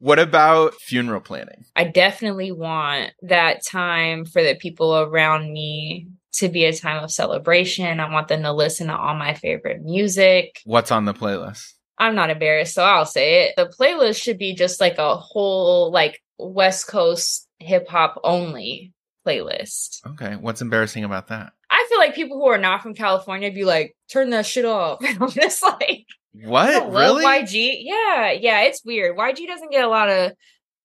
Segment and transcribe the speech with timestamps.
[0.00, 1.66] What about funeral planning?
[1.76, 7.10] I definitely want that time for the people around me to be a time of
[7.10, 8.00] celebration.
[8.00, 10.60] I want them to listen to all my favorite music.
[10.64, 11.74] What's on the playlist?
[11.98, 13.54] I'm not embarrassed, so I'll say it.
[13.58, 18.94] The playlist should be just like a whole like West Coast hip hop only
[19.26, 19.98] playlist.
[20.06, 20.36] Okay.
[20.36, 21.52] What's embarrassing about that?
[21.68, 24.98] I feel like people who are not from California be like, turn that shit off.
[25.20, 26.92] I'm just like, what?
[26.92, 27.24] Really?
[27.24, 27.78] YG.
[27.80, 29.16] Yeah, yeah, it's weird.
[29.16, 30.32] YG doesn't get a lot of,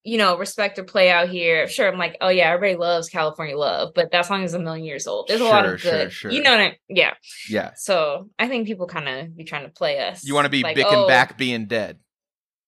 [0.03, 1.67] you know, respect or play out here.
[1.67, 4.85] Sure, I'm like, oh yeah, everybody loves California Love, but that song is a million
[4.85, 5.27] years old.
[5.27, 5.81] There's a lot of good.
[5.81, 6.31] sure, sure.
[6.31, 6.75] You know what I mean?
[6.89, 7.13] Yeah.
[7.49, 7.71] Yeah.
[7.75, 10.23] So I think people kind of be trying to play us.
[10.25, 11.99] You want to be Like, Bick oh, and back being dead.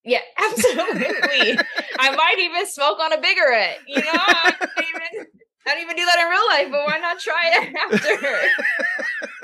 [0.04, 1.60] Yeah, absolutely.
[2.00, 3.80] I might even smoke on a cigarette.
[3.88, 5.26] You know, I don't even,
[5.68, 9.28] I don't even do that in real life, but why not try it after?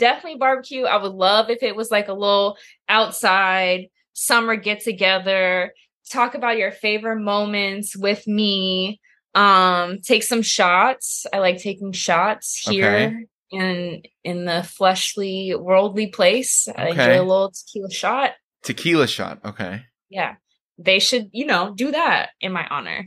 [0.00, 0.84] Definitely barbecue.
[0.84, 2.56] I would love if it was like a little
[2.88, 5.72] outside summer get together.
[6.10, 9.00] Talk about your favorite moments with me.
[9.34, 11.26] Um, take some shots.
[11.32, 16.66] I like taking shots here in in the fleshly, worldly place.
[16.66, 16.90] I Okay.
[16.90, 18.30] enjoy a little tequila shot
[18.62, 19.38] Tequila shot.
[19.44, 19.82] Okay.
[20.08, 20.34] yeah
[20.82, 23.04] they should you know do that in my honor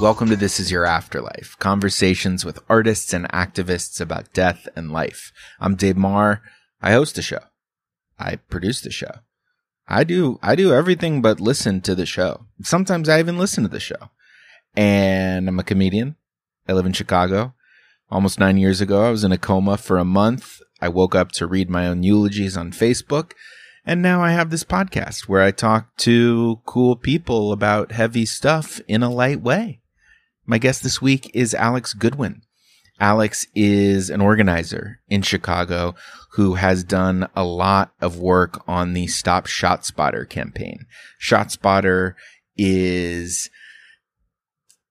[0.00, 5.30] Welcome to This Is Your Afterlife conversations with artists and activists about death and life.
[5.60, 6.40] I'm Dave Maher.
[6.80, 7.40] I host the show.
[8.18, 9.10] I produce the show.
[9.86, 12.46] I do, I do everything but listen to the show.
[12.62, 14.08] Sometimes I even listen to the show.
[14.74, 16.16] And I'm a comedian.
[16.66, 17.52] I live in Chicago.
[18.08, 20.62] Almost nine years ago, I was in a coma for a month.
[20.80, 23.32] I woke up to read my own eulogies on Facebook.
[23.84, 28.80] And now I have this podcast where I talk to cool people about heavy stuff
[28.88, 29.79] in a light way.
[30.50, 32.42] My guest this week is Alyx Goodwin.
[33.00, 35.94] Alyx is an organizer in Chicago
[36.32, 40.86] who has done a lot of work on the Stop ShotSpotter campaign.
[41.22, 42.14] ShotSpotter
[42.56, 43.48] is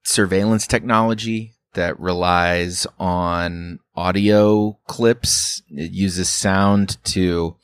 [0.02, 5.62] surveillance technology that relies on audio clips.
[5.68, 7.58] It uses sound to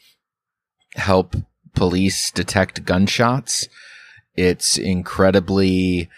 [0.96, 1.38] help
[1.76, 3.70] police detect gunshots.
[4.36, 6.10] It's incredibly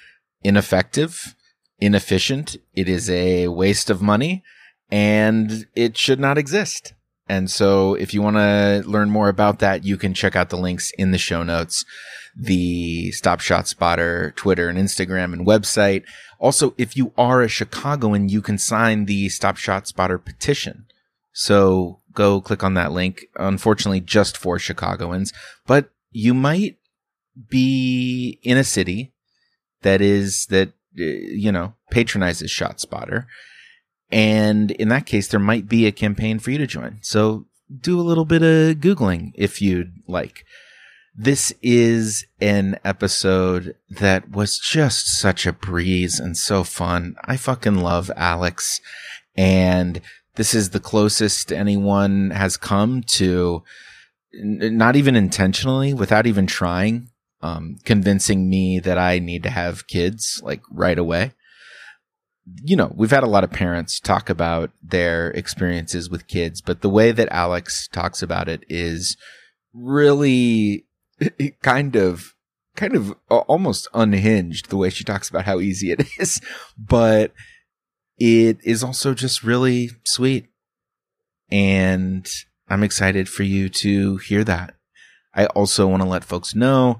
[0.43, 1.35] ineffective,
[1.79, 2.57] inefficient.
[2.75, 4.43] It is a waste of money
[4.91, 6.93] and it should not exist.
[7.29, 10.57] And so if you want to learn more about that, you can check out the
[10.57, 11.83] links in the show notes,
[12.35, 16.03] the Stop ShotSpotter Twitter and Instagram and website.
[16.39, 20.85] Also, if you are a Chicagoan, you can sign the Stop ShotSpotter petition.
[21.33, 23.25] So go click on that link.
[23.35, 25.33] Unfortunately, just for Chicagoans,
[25.65, 26.77] but you might
[27.49, 29.13] be in a city
[29.81, 33.25] that is that Uh, you know patronizes ShotSpotter,
[34.11, 36.99] and in that case, there might be a campaign for you to join.
[37.01, 37.45] So
[37.79, 40.45] do a little bit of googling if you'd like.
[41.19, 47.15] This is an episode that was just such a breeze and so fun.
[47.25, 48.79] I fucking love Alyx,
[49.35, 49.99] and
[50.35, 53.63] this is the closest anyone has come to
[54.33, 57.09] not even intentionally without even trying
[57.47, 61.31] um, convincing me that i need to have kids like right away
[62.63, 66.81] you know we've had a lot of parents talk about their experiences with kids but
[66.81, 69.17] the way that alyx talks about it is
[69.73, 70.85] really
[71.61, 72.33] kind of
[72.75, 76.41] kind of almost unhinged the way she talks about how easy it is
[76.77, 77.33] but
[78.17, 80.47] it is also just really sweet.
[81.51, 82.27] And
[82.67, 84.73] I'm excited for you to hear that.
[85.33, 86.99] I also want to let folks know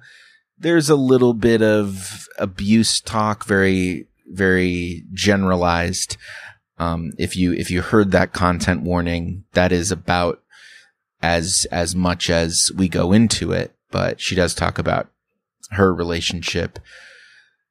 [0.57, 6.17] there's a little bit of abuse talk, very, very generalized.
[6.77, 10.41] Um, if you, if you heard that content warning, that is about
[11.21, 13.73] as, as much as we go into it.
[13.89, 15.09] But she does talk about
[15.71, 16.79] her relationship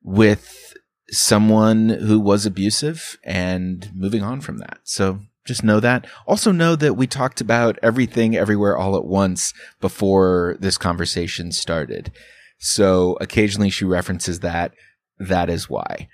[0.03, 0.75] with
[1.11, 4.79] someone who was abusive and moving on from that.
[4.85, 6.07] So just know that.
[6.27, 12.11] Also know that we talked about everything everywhere all at once before this conversation started.
[12.59, 14.73] So occasionally she references that.
[15.19, 16.09] That is why.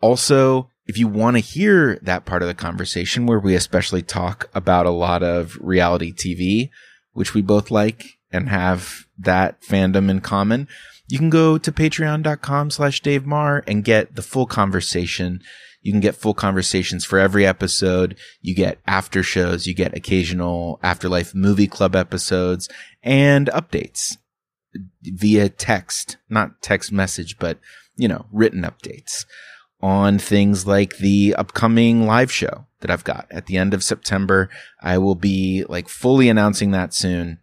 [0.00, 4.48] Also, if you want to hear that part of the conversation where we especially talk
[4.54, 6.70] about a lot of reality TV,
[7.12, 10.68] which we both like and have that fandom in common,
[11.08, 15.40] you can go to patreon.com slash Dave Maher and get the full conversation.
[15.82, 18.16] You can get full conversations for every episode.
[18.40, 19.66] You get after shows.
[19.66, 22.68] You get occasional afterlife movie club episodes
[23.02, 24.16] and updates
[25.02, 27.58] via text, not text message, but
[27.96, 29.24] you know, written updates.
[29.80, 34.48] on things like the upcoming live show that I've got at the end of September.
[34.80, 37.38] I will be like fully announcing that soon,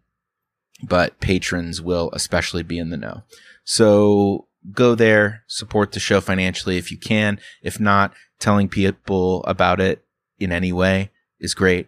[0.84, 3.24] but patrons will especially be in the know.
[3.64, 7.40] So go there, support the show financially if you can.
[7.62, 10.04] If not, telling people about it
[10.38, 11.88] in any way is great.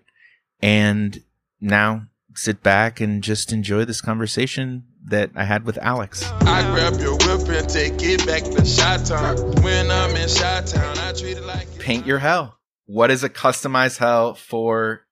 [0.62, 1.24] And
[1.60, 6.24] now sit back and just enjoy this conversation that I had with Alyx.
[6.46, 9.38] I grab your whip and take it back to Shot Town.
[9.64, 12.58] When I'm in Shot Town, I treat it like Paint your hell.
[12.86, 15.06] What is a customized hell for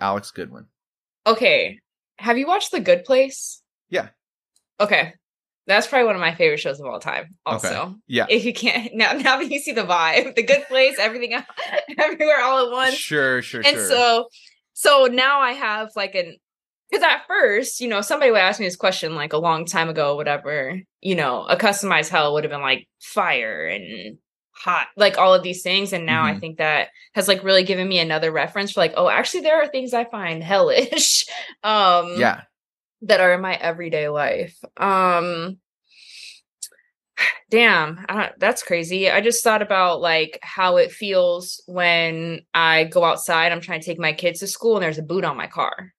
[0.00, 0.66] Alyx Goodwin?
[1.26, 1.78] Okay.
[2.18, 3.62] Have you watched The Good Place?
[3.90, 4.08] Yeah.
[4.80, 5.14] Okay.
[5.66, 7.36] That's probably one of my favorite shows of all time.
[7.44, 7.94] Also, Okay.
[8.06, 8.26] Yeah.
[8.28, 11.34] if you can't now, now that you see the vibe, The Good Place, everything,
[11.98, 12.94] everywhere, all at once.
[12.94, 13.68] Sure, sure, sure.
[13.70, 13.88] and sure.
[13.88, 14.28] so
[14.72, 16.36] so now i have like an
[16.90, 19.88] because at first you know somebody would ask me this question like a long time
[19.88, 24.18] ago whatever you know a customized hell would have been like fire and
[24.52, 26.40] hot like all of these things and now i Mhm.
[26.40, 29.68] think that has like really given me another reference for like oh actually there are
[29.68, 31.24] things i find hellish
[31.62, 32.42] um yeah.
[33.02, 34.58] that are in my everyday life.
[34.76, 35.58] Um
[37.50, 39.10] damn, I that's crazy.
[39.10, 43.86] I just thought about like how it feels when I go outside, I'm trying to
[43.86, 45.92] take my kids to school and there's a boot on my car.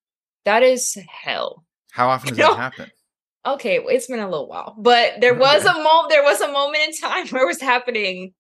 [0.45, 1.65] That is hell.
[1.91, 2.53] How often does No.
[2.53, 2.91] that happen?
[3.45, 6.83] Okay, it's been a little while, but there was a moment there was a moment
[6.88, 8.33] in time where it was happening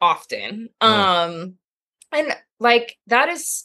[0.00, 0.68] often.
[0.80, 1.54] Um
[2.12, 3.64] and like that is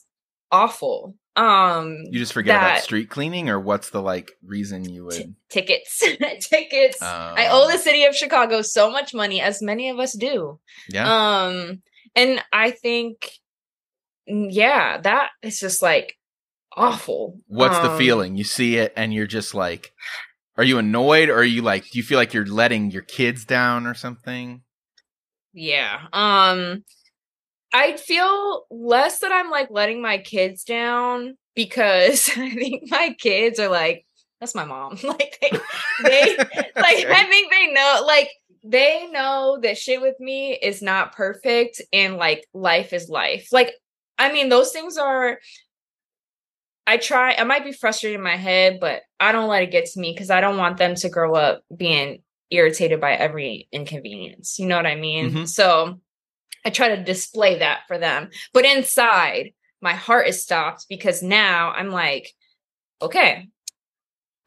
[0.52, 1.16] awful.
[1.36, 5.14] Um You just forget about street cleaning, or what's the like reason you would?
[5.14, 6.00] T- tickets
[6.50, 10.60] tickets i owe the city of chicago so much money as many of us do
[10.90, 11.08] Yeah.
[11.46, 11.82] um
[12.16, 13.32] and i think
[14.28, 16.18] yeah that is just like
[16.76, 18.38] awful What's the Um, feeling?
[18.38, 19.92] You see it and you're just like,
[20.58, 23.46] are you annoyed or are you like, do you feel like you're letting your kids
[23.46, 24.62] down or something?
[25.54, 26.84] yeah um
[27.74, 33.60] i feel less that i'm like letting my kids down because i think my kids
[33.60, 34.06] are like
[34.40, 35.52] that's my mom like they
[36.04, 36.38] they
[36.78, 38.30] like I think they know like
[38.64, 43.50] they know that shit with me is not perfect and like life is life.
[43.52, 43.74] Like
[44.18, 45.40] I mean those things are
[46.90, 49.86] I try I might be frustrated in my head, but I don't let it get
[49.92, 54.58] to me cuz I don't want them to grow up being irritated by every inconvenience.
[54.58, 55.32] You know what I mean?
[55.32, 55.48] Mhm.
[55.48, 56.00] So
[56.66, 58.32] I try to display that for them.
[58.54, 62.34] But inside, my heart is stopped because now I'm like
[63.04, 63.48] okay,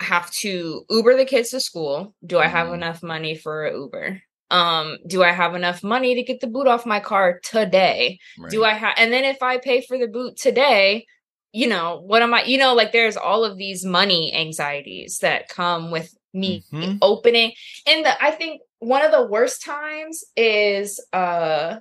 [0.00, 2.14] I have to Uber the kids to school.
[2.26, 2.74] Do I have Mhm.
[2.74, 4.20] enough money for a Uber?
[4.50, 8.18] Um, do I have enough money to get the boot off my car today?
[8.50, 11.06] Do I have and then if I pay for the boot today,
[11.52, 15.48] you know, what am I, you know, like there's all of these money anxieties that
[15.48, 16.98] come with me Mhm.
[17.02, 17.52] opening.
[17.86, 21.76] And the, I think one of the worst times is uh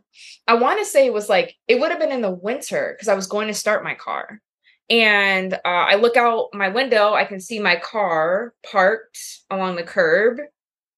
[0.48, 3.08] I want to say it was like it would have been in the winter because
[3.08, 4.42] I was going to start my car.
[4.90, 9.18] And uh, I look out my window, I can see my car parked
[9.50, 10.40] along the curb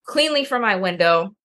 [0.05, 1.35] cleanly from my window.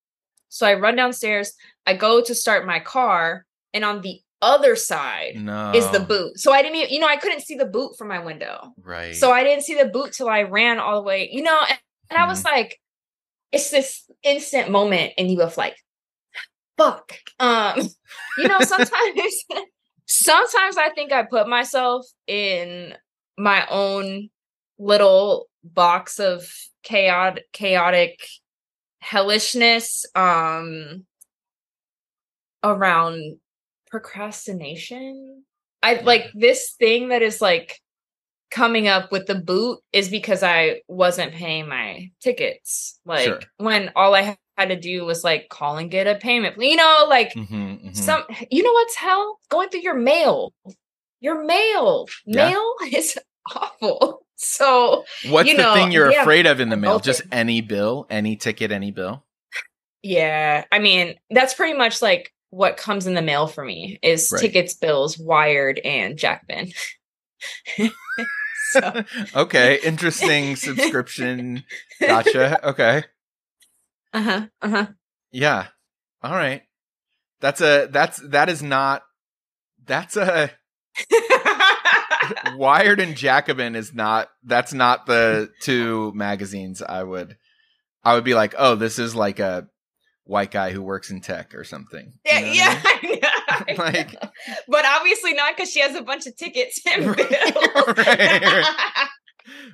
[0.48, 1.52] So I run downstairs,
[1.86, 3.44] I go to start my car,
[3.74, 5.72] and on the other side no.
[5.74, 6.38] is the boot.
[6.38, 8.72] So I didn't even, you know, I couldn't see the boot from my window.
[8.82, 9.14] Right.
[9.14, 11.78] So I didn't see the boot till I ran all the way, you know, and,
[12.10, 12.54] and I was Mm-hmm.
[12.54, 12.80] like,
[13.50, 15.76] it's this instant moment in you of like,
[16.76, 17.12] fuck.
[17.40, 17.80] Um,
[18.38, 19.44] you know, sometimes
[20.06, 22.94] sometimes I think I put myself in
[23.36, 24.30] my own
[24.78, 26.48] little box of
[26.82, 28.20] chaotic chaotic
[29.00, 31.04] hellishness um
[32.62, 33.38] around
[33.90, 35.44] procrastination.
[35.82, 37.80] I like this thing that is like
[38.50, 42.98] coming up with the boot is because I wasn't paying my tickets.
[43.04, 43.40] Like Sure.
[43.58, 46.56] when all I had to do was like call and get a payment.
[46.60, 47.96] You know, like Mhm, mhm.
[47.96, 49.38] some you know what's hell?
[49.50, 50.52] Going through your mail.
[51.20, 52.06] Your mail.
[52.26, 52.50] Yeah.
[52.50, 53.18] Mail is
[53.54, 54.24] awful.
[54.36, 56.92] So What's the know, thing you're yeah, afraid of in the mail?
[56.92, 59.24] open- Just any bill, any ticket, any bill.
[60.02, 64.30] yeah, I mean, that's pretty much like what comes in the mail for me is
[64.32, 64.40] Right.
[64.40, 66.72] tickets, bills, wired, and Jacobin.
[68.70, 71.64] so okay, interesting subscription.
[72.00, 72.68] Gotcha.
[72.68, 73.04] Okay.
[74.12, 74.46] uh-huh.
[74.62, 74.86] Uh-huh.
[75.30, 75.66] Yeah.
[76.22, 76.62] All right.
[77.40, 79.02] That's a that's that is not
[79.84, 80.50] that's a
[82.56, 87.36] Wired and Jacobin is not that's not the two magazines I would
[88.04, 89.68] I would be like, "Oh, this is like a
[90.28, 93.20] white guy who works in tech or something." You yeah, know what I yeah, mean?
[93.48, 94.14] I know, Like-
[94.68, 97.96] but obviously not because she has a bunch of tickets and Right, bills.
[97.96, 98.64] right.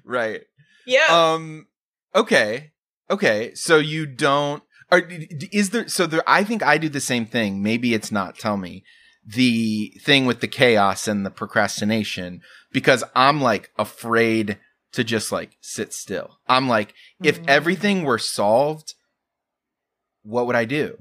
[0.05, 0.43] Right.
[0.87, 1.07] yeah.
[1.11, 1.67] Um
[2.15, 2.73] okay.
[3.11, 3.55] Okay.
[3.55, 5.03] So you don't Are,
[5.53, 7.63] is there so there I think I do the same thing.
[7.63, 8.85] Maybe it's not, tell me.
[9.27, 12.41] The thing with the chaos and the procrastination
[12.73, 14.59] because I'm like afraid
[14.93, 16.39] to just like sit still.
[16.47, 17.49] I'm like if Mhm.
[17.49, 18.95] everything were solved
[20.25, 20.99] what would I do?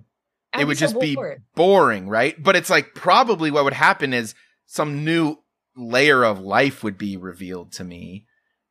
[0.53, 1.17] I'd it would so just be
[1.55, 2.41] boring, right?
[2.41, 4.35] But it's like probably what would happen is
[4.67, 5.37] some new
[5.75, 8.27] layer of life would be revealed to me.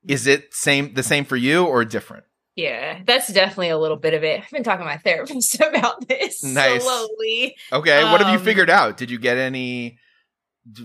[0.07, 2.25] Is it same the same for you or different?
[2.55, 4.41] Yeah, that's definitely a little bit of it.
[4.43, 6.83] I've been talking to my therapist about this Nice.
[6.85, 7.57] slowly.
[7.73, 8.97] Okay, what have you Um, figured out?
[8.97, 9.99] Did you get any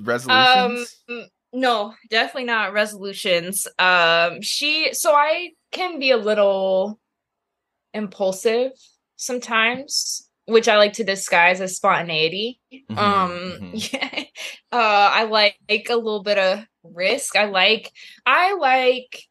[0.02, 0.96] resolutions?
[1.10, 3.68] Um, no, definitely not resolutions.
[3.78, 7.00] Um, she, so I can be a little
[7.94, 8.72] impulsive
[9.18, 12.60] sometimes, which I like to disguise as spontaneity.
[12.72, 13.32] Mhm, Um,
[13.62, 13.92] mhm.
[13.94, 14.24] yeah,
[14.72, 15.58] uh, I like
[15.90, 17.36] a little bit of risk.
[17.36, 17.92] I like,
[18.26, 19.24] I like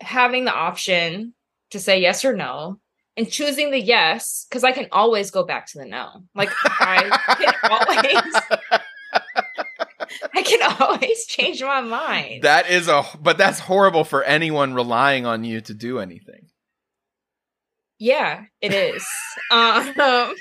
[0.00, 1.34] having the option
[1.70, 2.78] to say yes or no.
[3.16, 6.22] And choosing the yes, because I can always go back to the no.
[6.36, 8.34] Like I can always
[10.34, 12.44] I can always change my mind.
[12.44, 16.46] that is a but that's horrible for anyone relying on you to do anything.
[17.98, 19.06] Yeah, it is.
[19.50, 20.34] um,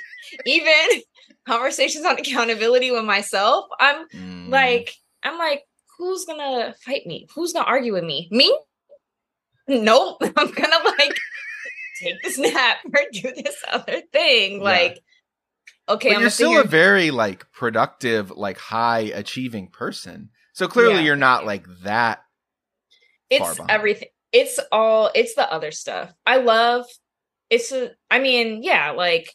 [0.46, 1.02] even
[1.48, 4.50] conversations on accountability with myself, I'm Mm.
[4.50, 5.64] like, I'm like,
[5.98, 7.28] who's gonna fight me?
[7.36, 8.28] Who's gonna argue with me?
[8.32, 8.58] Me?
[9.68, 10.18] Nope.
[10.38, 11.16] I'm gonna like
[12.02, 14.58] take this nap or do this other thing.
[14.58, 14.64] Yeah.
[14.64, 15.00] Like,
[15.90, 20.30] okay, but I'm you're still here- a very like productive, like high achieving person.
[20.54, 21.02] So clearly Yeah.
[21.02, 22.20] you're not like that
[23.30, 26.86] it's everything it's all it's the other stuff i love
[27.50, 29.34] it's a i mean yeah like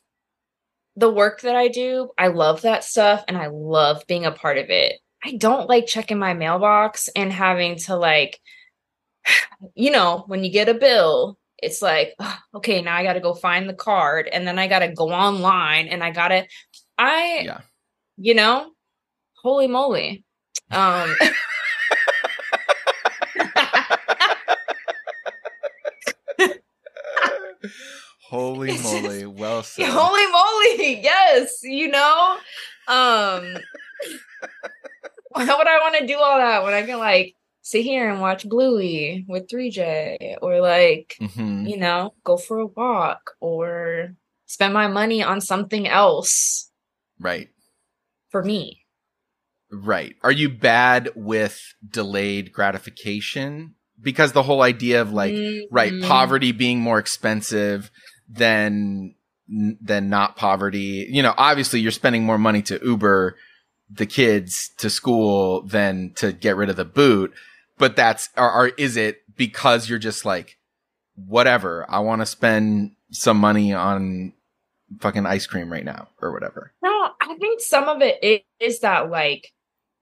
[0.97, 4.59] the work that i do i love that stuff and i love being a part
[4.59, 8.38] of it i don't like checking my mailbox and having to like
[9.75, 12.14] you know when you get a bill it's like
[12.54, 16.02] okay now i gotta go find the card and then i gotta go online and
[16.02, 16.47] i gotta
[16.99, 17.61] i Yeah.
[18.16, 18.71] you know
[19.42, 20.25] holy moly
[20.71, 21.14] um
[28.37, 29.85] Holy moly, well said.
[29.91, 31.03] Holy moly!
[31.03, 32.39] Yes, you know.
[32.89, 33.57] Um,
[35.29, 38.23] why would I want to do all that when I can like sit here and
[38.23, 41.69] watch Bluey with 3J, or like Mhm.
[41.69, 44.15] you know go for a walk, or
[44.47, 46.71] spend my money on something else
[47.21, 47.49] Right.
[48.31, 48.87] for me?
[49.71, 50.17] Right.
[50.23, 53.75] Are you bad with delayed gratification?
[54.01, 55.35] Because the whole idea of like,
[55.71, 56.09] right, Mhm.
[56.09, 57.91] poverty being more expensive
[58.29, 59.14] than
[59.49, 61.07] than not poverty.
[61.11, 63.37] You know, obviously you're spending more money to Uber
[63.91, 67.33] the kids to school than to get rid of the boot.
[67.79, 70.59] But that's or, or is it because you're just like,
[71.14, 74.33] whatever, I want to spend some money on
[75.00, 76.73] fucking ice cream right now or whatever.
[76.83, 79.52] No, I think some of it is is that like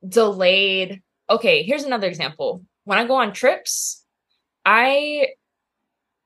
[0.06, 1.02] delayed.
[1.28, 2.64] Okay, here's another example.
[2.84, 4.04] When I go on trips,
[4.64, 5.28] I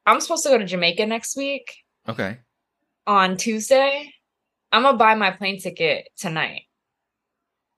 [0.07, 2.39] I'm supposed to go to Jamaica next week Okay.
[3.07, 4.13] on Tuesday.
[4.73, 6.63] I'm gonna buy my plane ticket tonight.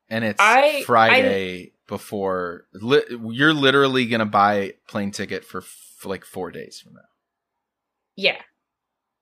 [0.08, 6.24] and it's I- Friday before li- you're literally gonna buy plane ticket for, f- like
[6.24, 7.00] four days from now.
[8.16, 8.40] Yeah.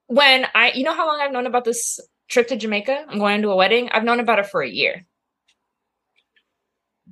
[0.07, 3.07] When I you know how long I've known about this trip to Jamaica?
[3.09, 3.89] I'm going to a wedding.
[3.91, 5.07] I've known about it for a year.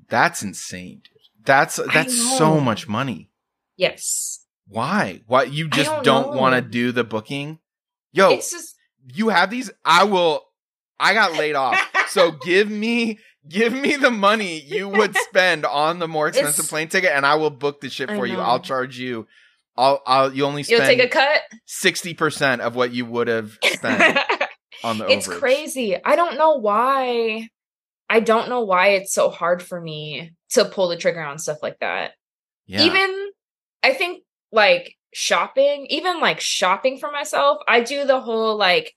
[0.09, 1.45] That's insane, dude.
[1.45, 3.31] That's that's so much money.
[3.77, 4.47] Yes.
[4.69, 5.23] Why?
[5.27, 7.59] Why you just don't don't, want to do the booking?
[8.13, 8.77] Yo, It's just
[9.15, 9.71] you have these.
[9.85, 10.45] I will.
[11.01, 15.99] I got laid off, so give me give me the money you would spend on
[15.99, 18.39] the more expensive It's- plane ticket, and I will book the ship for you.
[18.39, 19.27] I'll charge you.
[19.77, 21.41] I'll I'll you only you'll take a cut.
[21.67, 24.19] sixty percent of what you would have spent
[24.85, 25.97] on the it's crazy.
[26.05, 27.49] I don't know why.
[28.11, 31.59] I don't know why it's so hard for me to pull the trigger on stuff
[31.63, 32.13] like that.
[32.67, 32.83] Yeah.
[32.83, 33.31] Even
[33.83, 38.95] I think like shopping, even like shopping for myself, I do the whole like,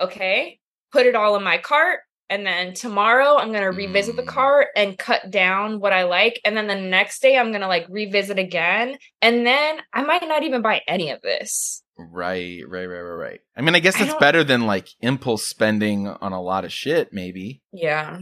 [0.00, 0.58] okay,
[0.92, 2.00] put it all in my cart.
[2.30, 4.26] And then tomorrow I'm gonna revisit the Mm.
[4.28, 6.40] cart and cut down what I like.
[6.44, 8.96] And then the next day I'm gonna like revisit again.
[9.20, 11.82] And then I might not even buy any of this.
[11.96, 13.40] Right, right, right, right, right.
[13.56, 16.64] I mean, I guess I that's don't- better than like impulse spending on a lot
[16.64, 17.62] of shit, maybe.
[17.72, 18.20] Yeah.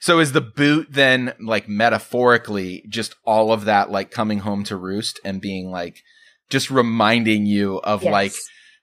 [0.00, 4.76] So is the boot then like metaphorically just all of that like coming home to
[4.76, 6.02] roost and being like
[6.50, 8.32] just reminding you of like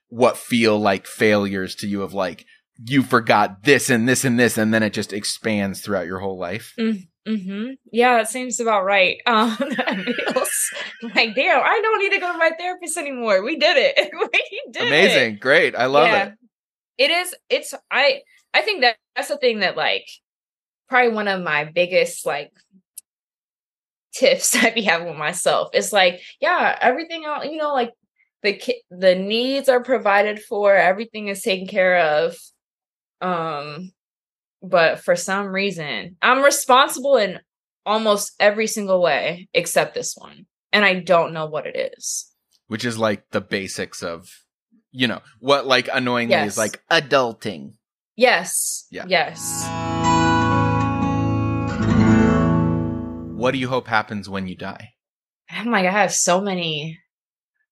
[0.08, 2.44] what feel like failures to you of like
[2.84, 6.38] you forgot this and this and this and then it just expands throughout your whole
[6.38, 6.74] life.
[6.78, 7.70] Mm-hmm.
[7.90, 9.16] Yeah, that seems about right.
[9.26, 10.70] Um, feels
[11.14, 13.42] like, damn, I don't need to go to my therapist anymore.
[13.42, 14.10] We did it.
[14.32, 14.86] we did it.
[14.86, 15.38] Amazing.
[15.40, 15.74] Great.
[15.74, 16.26] I love Yeah.
[16.26, 16.34] it.
[16.98, 18.20] it is it's i
[18.54, 20.06] i think that that's the thing that like
[20.88, 22.52] probably one of my biggest like
[24.16, 27.92] tips i be having with myself It's like yeah everything else you know like
[28.42, 32.36] the ki- the needs are provided for everything is taken care of
[33.20, 33.92] um
[34.62, 37.38] but for some reason i'm responsible in
[37.84, 42.30] almost every single way except this one and i don't know what it is
[42.68, 44.28] Which is like the basics of,
[44.90, 46.52] you know, what like annoyingly Yes.
[46.52, 47.74] is like adulting.
[48.16, 49.04] yes Yeah.
[49.06, 49.85] yes
[53.46, 54.94] What do you hope happens when you die?
[55.48, 56.98] I'm like, I have so many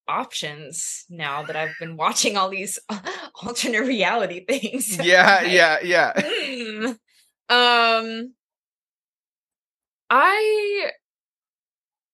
[0.07, 2.78] options now that I've been watching all these
[3.43, 4.97] alternate reality things.
[5.04, 6.12] Yeah, Like, yeah, yeah.
[6.16, 6.87] hmm.
[7.49, 8.35] Um,
[10.09, 10.90] I,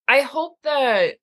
[0.08, 1.16] I hope that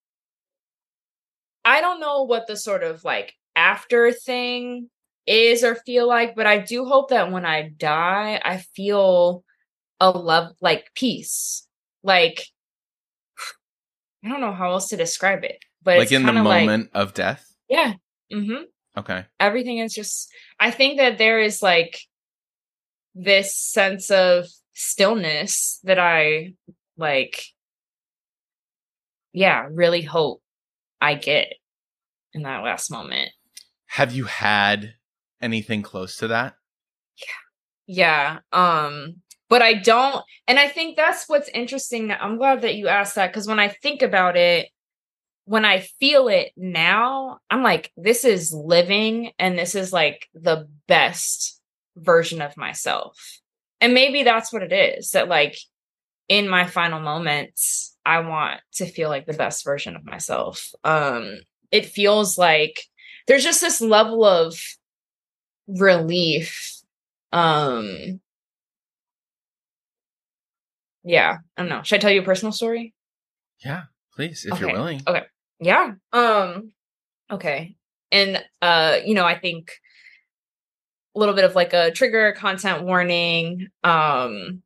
[1.65, 4.91] I don't know what the sort of like after thing
[5.25, 9.44] is or feel like, but I do hope that when I die, I feel
[10.00, 11.66] a love like peace.
[12.04, 12.46] Like
[14.25, 16.66] I don't know how else to describe it, but like it's in the kinda like-
[16.66, 17.46] moment of death.
[17.70, 17.94] yeah.
[18.34, 18.63] Mm-hmm
[18.98, 19.25] Okay.
[19.39, 20.27] everything is just
[20.60, 22.00] i think that there is like
[23.16, 26.54] this sense of stillness that i
[26.98, 27.42] like
[29.34, 30.42] yeah really hope
[31.00, 31.54] i get
[32.34, 33.30] in that last moment
[33.86, 34.96] Have you had
[35.42, 36.56] anything close to that?
[37.88, 37.88] Yeah.
[37.88, 42.88] Yeah um but i don't and i think that's what's interesting i'm glad that you
[42.88, 44.70] asked that because when i think about it
[45.46, 50.68] when i feel it now i'm like this is living and this is like the
[50.88, 51.58] best
[51.98, 53.39] version of myself.
[53.82, 55.58] And maybe that's what it is that like
[56.27, 60.72] in my final moments i want to feel like the best version of myself.
[60.84, 61.39] Um
[61.72, 62.84] it feels like
[63.27, 64.58] there's just this level of
[65.68, 66.82] relief
[67.34, 68.22] um
[71.08, 72.94] yeah i don't know should i tell you a personal story
[73.64, 75.02] Yeah, please, if you're willing.
[75.08, 75.24] okay.
[75.60, 76.72] yeah um
[77.32, 77.76] okay
[78.12, 79.72] and uh you know i think
[81.15, 84.62] a little bit of like a trigger content warning um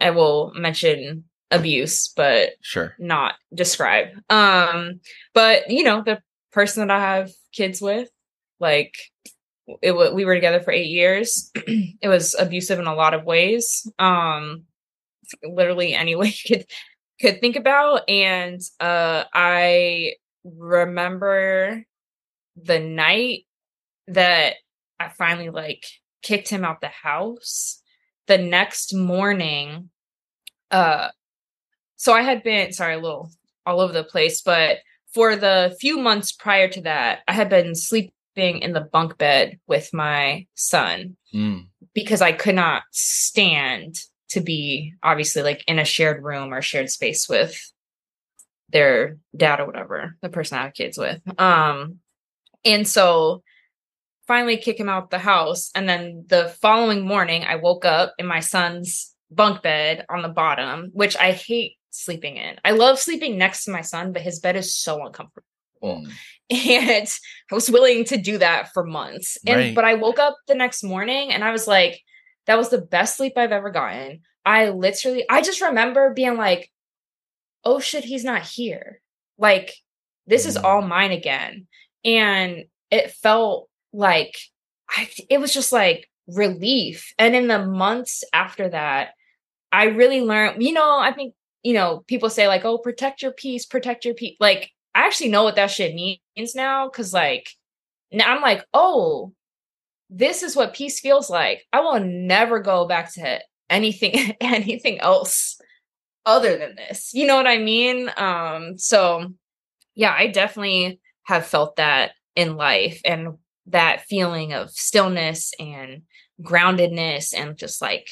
[0.00, 2.94] i will mention abuse but Sure.
[2.98, 5.00] not describe um
[5.34, 6.20] but you know the
[6.52, 8.08] person that i have kids with
[8.60, 8.94] like
[9.82, 13.86] it we were together for eight years it was abusive in a lot of ways
[13.98, 14.64] um
[15.42, 16.66] literally any way you could
[17.20, 20.14] could think about and uh i
[20.44, 21.84] remember
[22.56, 23.44] the night
[24.08, 24.54] that
[24.98, 25.84] i finally like
[26.22, 27.82] kicked him out the house
[28.26, 29.90] the next morning
[30.70, 31.08] uh
[31.96, 33.30] so I had been sorry, a little
[33.66, 34.78] all over the place, but
[35.12, 39.58] for the few months prior to that, I had been sleeping in the bunk bed
[39.66, 41.66] with my son Mm.
[41.94, 43.96] because I could not stand
[44.30, 47.60] to be obviously like in a shared room or shared space with
[48.70, 51.20] their dad or whatever, the person I have kids with.
[51.38, 51.98] Um
[52.64, 53.42] and so
[54.26, 58.26] finally kick him out the house and then the following morning I woke up in
[58.26, 62.56] my son's bunk bed on the bottom, which I hate sleeping in.
[62.64, 65.46] I love sleeping next to my son, but his bed is so uncomfortable.
[66.52, 67.08] And
[67.50, 69.38] I was willing to do that for months.
[69.46, 69.74] And Right.
[69.74, 72.02] but I woke up the next morning and I was like,
[72.50, 74.22] that was the best sleep I've ever gotten.
[74.44, 76.68] I literally I just remember being like,
[77.64, 79.00] oh shit, he's not here.
[79.38, 79.72] Like,
[80.26, 80.64] this is Mm.
[80.64, 81.68] all mine again.
[82.04, 84.36] And it felt like
[84.90, 87.14] I it was just like relief.
[87.20, 89.10] And in the months after that,
[89.70, 93.30] I really learned, you know, I think, you know, people say like, oh, protect your
[93.32, 94.36] peace, protect your peace.
[94.40, 96.88] Like, I actually know what that shit means now.
[96.88, 97.48] Cause like
[98.10, 99.34] now I'm like, oh,
[100.10, 101.66] this is what peace feels like.
[101.72, 105.58] I will never go back to anything, anything else
[106.26, 107.14] other than this.
[107.14, 108.10] You know what I mean?
[108.16, 109.32] Um, so
[109.94, 116.02] yeah, I definitely have felt that in life and that feeling of stillness and
[116.42, 118.08] groundedness and just like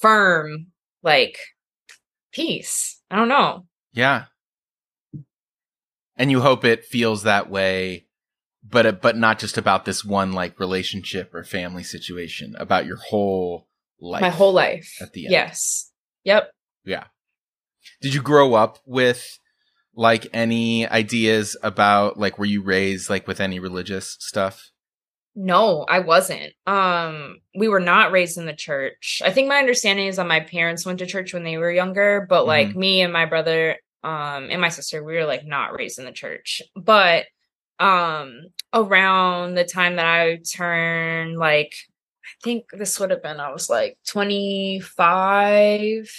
[0.00, 0.66] firm,
[1.02, 1.38] like
[2.32, 3.00] peace.
[3.10, 3.66] I don't know.
[3.92, 4.24] Yeah.
[6.16, 8.06] And you hope it feels that way,
[8.68, 13.68] but but not just about this one like relationship or family situation, about your whole
[14.00, 14.22] life.
[14.22, 14.96] My whole life.
[15.00, 15.32] at the end.
[15.32, 15.90] Yes.
[16.24, 16.50] Yep.
[16.84, 17.04] Yeah.
[18.00, 19.38] Did you grow up with
[19.94, 24.70] like any ideas about like were you raised like with any religious stuff?
[25.36, 26.52] No, I wasn't.
[26.66, 29.20] Um, we were not raised in the church.
[29.24, 32.24] I think my understanding is that my parents went to church when they were younger,
[32.28, 35.98] but like me and my brother, um, and my sister, we were like not raised
[35.98, 36.62] in the church.
[36.76, 37.24] But
[37.80, 41.74] um around the time that I turned like
[42.24, 46.10] I think this would have been I was like 25.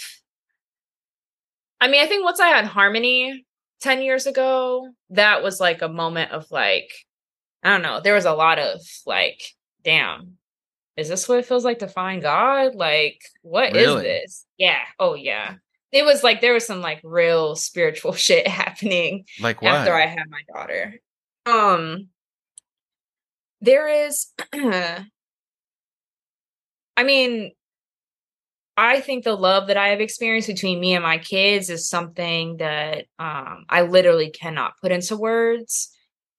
[1.80, 3.44] I mean, I think once I had Harmony
[3.82, 6.90] 10 years ago, that was like a moment of like
[7.62, 9.42] I don't know, there was a lot of like
[9.84, 10.38] damn.
[10.96, 12.74] Is this what it feels like to find God?
[12.74, 14.02] Like what is Really?
[14.04, 14.46] this?
[14.56, 14.82] Yeah.
[14.98, 15.56] Oh yeah.
[15.92, 19.72] It was like there was some like real spiritual shit happening Like what?
[19.74, 20.98] after I had my daughter.
[21.46, 22.08] Um
[23.60, 25.04] there is I
[27.02, 27.52] mean
[28.76, 32.58] I think the love that I have experienced between me and my kids is something
[32.58, 35.90] that um I literally cannot put into words.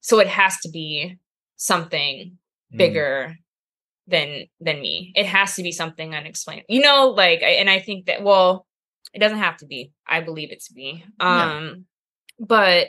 [0.01, 1.17] So it has to be
[1.55, 2.37] something
[2.73, 2.77] Mm.
[2.77, 3.37] bigger
[4.07, 5.13] than than me.
[5.15, 6.63] It has to be something unexplained.
[6.69, 8.67] You know, like I- and I think that well,
[9.13, 9.93] it doesn't have to be.
[10.05, 11.03] I believe it to be.
[11.19, 11.85] Um
[12.39, 12.87] but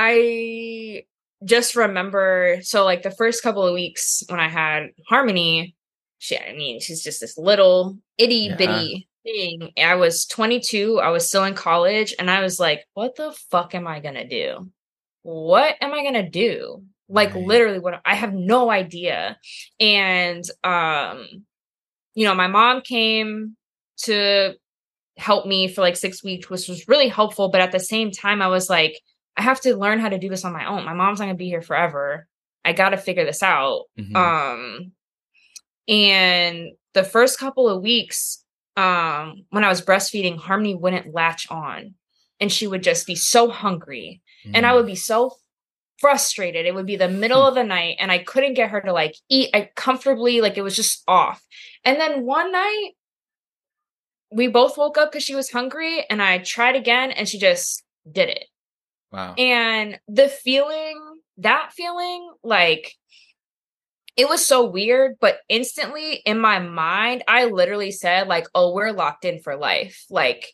[0.00, 1.02] I
[1.44, 5.74] just remember so like the first couple of weeks when I had Harmony,
[6.18, 8.56] she I mean, she's just this little itty Yeah.
[8.56, 9.72] bitty thing.
[9.76, 13.74] I was 22, I was still in college, and I was like, what the fuck
[13.74, 14.70] am I gonna do?
[15.22, 16.84] What am I gonna do?
[17.08, 17.44] Like Right.
[17.44, 19.36] literally what I have no idea.
[19.80, 21.26] And um,
[22.14, 23.56] you know, my mom came
[24.04, 24.54] to
[25.16, 27.48] help me for like six weeks, which was really helpful.
[27.48, 29.00] But at the same time, I was like,
[29.38, 30.84] I have to learn how to do this on my own.
[30.84, 32.26] My mom's not gonna be here forever.
[32.64, 33.84] I gotta figure this out.
[33.98, 34.16] Mhm.
[34.16, 34.92] Um,
[35.86, 38.44] and the first couple of weeks,
[38.76, 41.94] um, when I was breastfeeding, Harmony wouldn't latch on,
[42.40, 44.20] and she would just be so hungry,
[44.54, 44.74] and I Mm.
[44.76, 45.36] would be so
[45.98, 46.66] frustrated.
[46.66, 47.48] It would be the middle Hmm.
[47.48, 50.40] of the night, and I couldn't get her to like eat I, comfortably.
[50.40, 51.44] Like it was just off.
[51.84, 52.90] And then one night,
[54.30, 57.82] we both woke up because she was hungry, and I tried again, and she just
[58.10, 58.46] did it.
[59.12, 59.34] Wow.
[59.34, 61.00] And the feeling,
[61.38, 62.94] that feeling, like
[64.16, 68.92] it was so weird, but instantly in my mind, I literally said, like, oh, we're
[68.92, 70.04] locked in for life.
[70.10, 70.46] Like,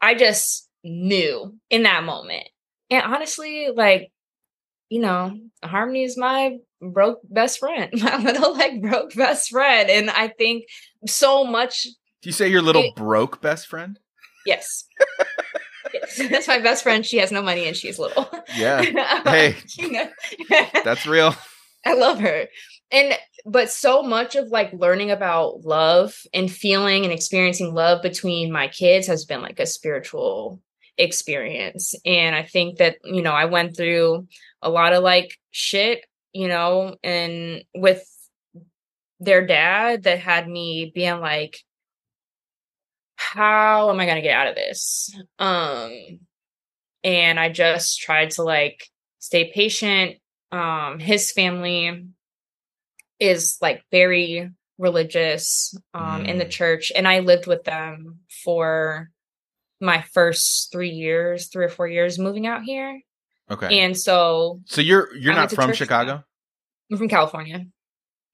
[0.00, 2.46] I just knew in that moment.
[2.90, 4.12] And honestly, like,
[4.90, 9.88] you know, Harmony is my broke best friend, my little like broke best friend.
[9.90, 10.64] And I think
[11.06, 11.84] so much,
[12.22, 13.98] Do you say your little it- broke best friend?
[14.46, 14.84] yes.
[16.18, 17.04] That's my best friend.
[17.04, 18.28] She has no money and she's little.
[18.56, 18.84] Yeah.
[18.98, 19.56] Uh, hey.
[20.84, 21.34] That's real.
[21.86, 22.46] I love her.
[22.90, 23.14] And
[23.46, 28.68] but so much of like learning about love and feeling and experiencing love between my
[28.68, 30.60] kids has been like a spiritual
[30.96, 31.94] experience.
[32.04, 34.26] And I think that, you know, I went through
[34.62, 38.04] a lot of like shit, you know, and with
[39.20, 41.58] their dad that had me being like
[43.20, 45.14] how am I going to get out of this?
[45.38, 46.20] Um
[47.04, 48.86] and I just tried to like
[49.18, 50.16] stay patient
[50.52, 52.06] um his family
[53.20, 56.50] is like very religious um in the Mm.
[56.50, 59.10] church and i lived with them for
[59.80, 63.00] my first three years three or four years moving out here
[63.50, 63.80] Okay.
[63.80, 66.22] and so so you're you're I not from Chicago?
[66.90, 67.66] i'm from california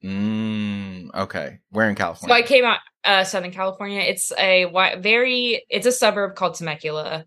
[0.05, 1.61] Mm, okay.
[1.71, 2.35] Where in California?
[2.35, 6.55] so i came out uh southern california it's a wi- very it's a suburb called
[6.55, 7.25] temecula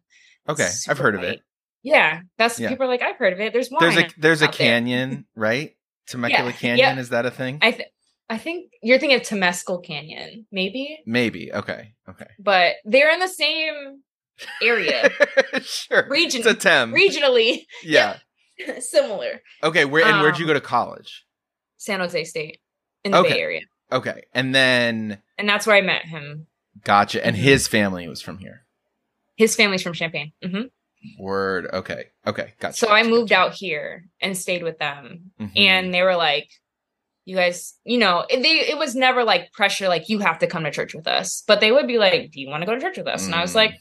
[0.49, 1.41] okay, I've heard of it.
[1.83, 2.69] yeah that's Yeah.
[2.69, 4.67] people are like i've heard of it there's wine There's a there's a out there.
[4.67, 5.71] canyon, right?
[6.07, 6.99] Temecula Yeah, Canyon yeah.
[6.99, 7.59] is that a thing?
[7.61, 7.89] i th-
[8.29, 11.51] i think you're thinking of temescal canyon maybe Maybe.
[11.53, 11.93] Okay.
[12.09, 12.27] Okay.
[12.39, 14.01] but they're in the same
[14.61, 15.09] area
[15.61, 16.07] sure.
[16.09, 16.93] Region- It's a Tem.
[16.93, 18.17] regionally yeah.
[18.79, 19.85] similar Okay.
[19.85, 21.25] Where and where'd you Um, go to college?
[21.77, 22.59] san jose state
[23.03, 23.33] in the Okay.
[23.33, 24.23] bay area Okay.
[24.33, 26.47] And then and that's where i met him
[26.83, 27.25] gotcha.
[27.25, 27.39] And Mhm.
[27.39, 28.65] his family was from here.
[29.35, 30.63] his family's from Champaign hmm
[31.19, 31.67] Word.
[31.71, 32.05] Okay.
[32.25, 32.53] Okay.
[32.59, 32.77] Gotcha.
[32.77, 35.51] so i moved out here and stayed with them Mhm.
[35.55, 36.49] and they were like
[37.25, 40.47] you guys you know it- they it was never like pressure like you have to
[40.47, 42.73] come to church with us but they would be like do you want to go
[42.73, 43.55] to church with us and i was Mm.
[43.55, 43.73] like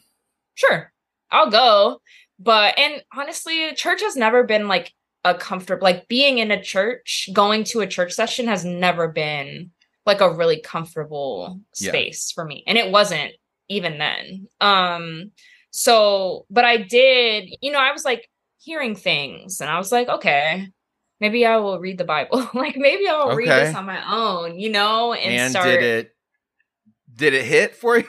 [0.55, 0.93] sure
[1.31, 2.01] i'll go
[2.39, 4.93] but and honestly church has never been like
[5.25, 9.71] a comfortable like being in a church going to a church session has never been
[10.07, 11.91] like a really comfortable Yeah.
[11.91, 13.33] space for me and it wasn't
[13.69, 15.33] even then um
[15.71, 20.09] so but i did you know i was like hearing things and i was like
[20.09, 20.69] okay
[21.21, 24.71] maybe i will read the bible like maybe i'll read this on my own you
[24.71, 26.13] know and, and start did it
[27.15, 28.05] did it hit for you?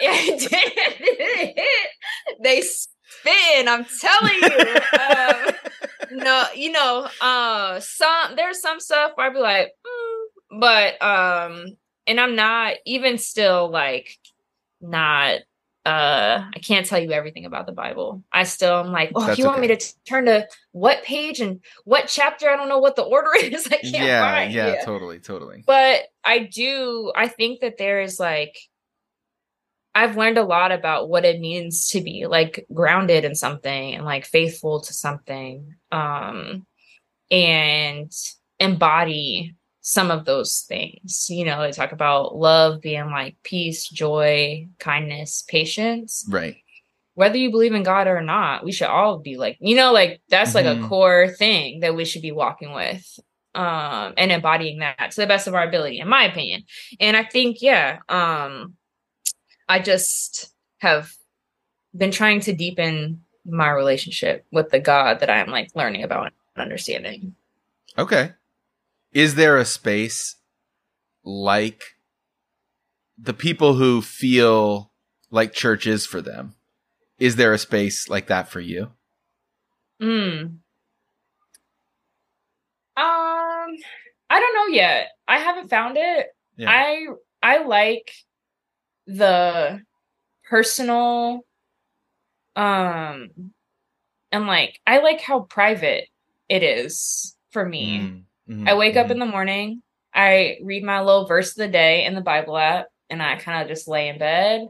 [0.00, 2.38] Yeah, it did.
[2.42, 3.68] they spin.
[3.68, 4.80] I'm telling you.
[4.98, 10.09] um, no, you know, uh, some there's some stuff where I'd be like, mm,
[10.50, 14.16] but um, and I'm not even still like
[14.80, 15.40] not
[15.86, 18.22] uh I can't tell you everything about the Bible.
[18.32, 21.40] I still am like, oh, That's you want me to t- turn to what page
[21.40, 22.50] and what chapter?
[22.50, 23.66] I don't know what the order is.
[23.66, 24.52] I can't Yeah, find.
[24.52, 25.64] yeah, totally, totally.
[25.66, 28.58] But I do I think that there is like
[29.94, 34.04] I've learned a lot about what it means to be like grounded in something and
[34.04, 35.74] like faithful to something.
[35.90, 36.66] Um
[37.30, 38.12] and
[38.58, 41.28] embody some of those things.
[41.30, 46.26] You know, they talk about love being like peace, joy, kindness, patience.
[46.28, 46.56] Right.
[47.14, 50.20] Whether you believe in God or not, we should all be like, you know, like
[50.28, 50.88] that's like a Mhm.
[50.88, 53.18] core thing that we should be walking with
[53.56, 56.62] um and embodying that to the best of our ability in my opinion.
[57.00, 58.76] And I think yeah, um
[59.68, 61.12] I just have
[61.96, 66.62] been trying to deepen my relationship with the God that I'm like learning about and
[66.62, 67.34] understanding.
[67.98, 68.32] Okay.
[69.12, 70.36] Is there a space
[71.24, 71.82] like
[73.18, 74.92] the people who feel
[75.30, 76.54] like church is for them?
[77.18, 78.92] Is there a space like that for you?
[80.00, 80.58] Mm.
[82.96, 83.76] Um,
[84.30, 85.08] I don't know yet.
[85.28, 86.28] I haven't found it.
[86.56, 86.70] Yeah.
[86.70, 87.06] I
[87.42, 88.10] I like
[89.06, 89.80] the
[90.48, 91.40] personal
[92.56, 93.30] um
[94.32, 96.08] and like I like how private
[96.48, 97.98] it is for me.
[97.98, 99.12] Mm, mhm, I wake up mhm.
[99.12, 99.82] in the morning,
[100.14, 103.62] I read my little verse of the day in the Bible app, and I kind
[103.62, 104.68] of just lay in bed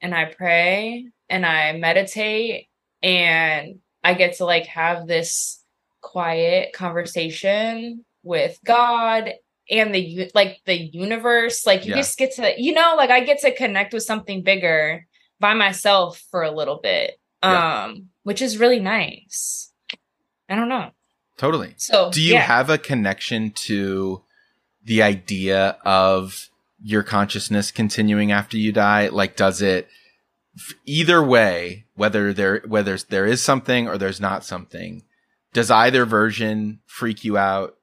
[0.00, 2.68] and I pray and I meditate
[3.02, 5.62] and I get to like have this
[6.00, 9.32] quiet conversation with God
[9.70, 11.96] and the like the universe like you Yeah.
[11.96, 15.06] just get to you know like I get to connect with something bigger
[15.40, 17.82] by myself for a little bit Yeah.
[17.84, 19.72] um which is really nice.
[20.48, 20.90] I don't know.
[21.36, 21.74] Totally.
[21.76, 22.40] So Do you yeah.
[22.40, 24.22] have a connection to
[24.84, 26.48] the idea of
[26.82, 29.08] your consciousness continuing after you die?
[29.08, 29.88] Like, does it
[30.86, 35.02] either way, whether there, whether there is something or there's not something,
[35.52, 37.76] does either version freak you out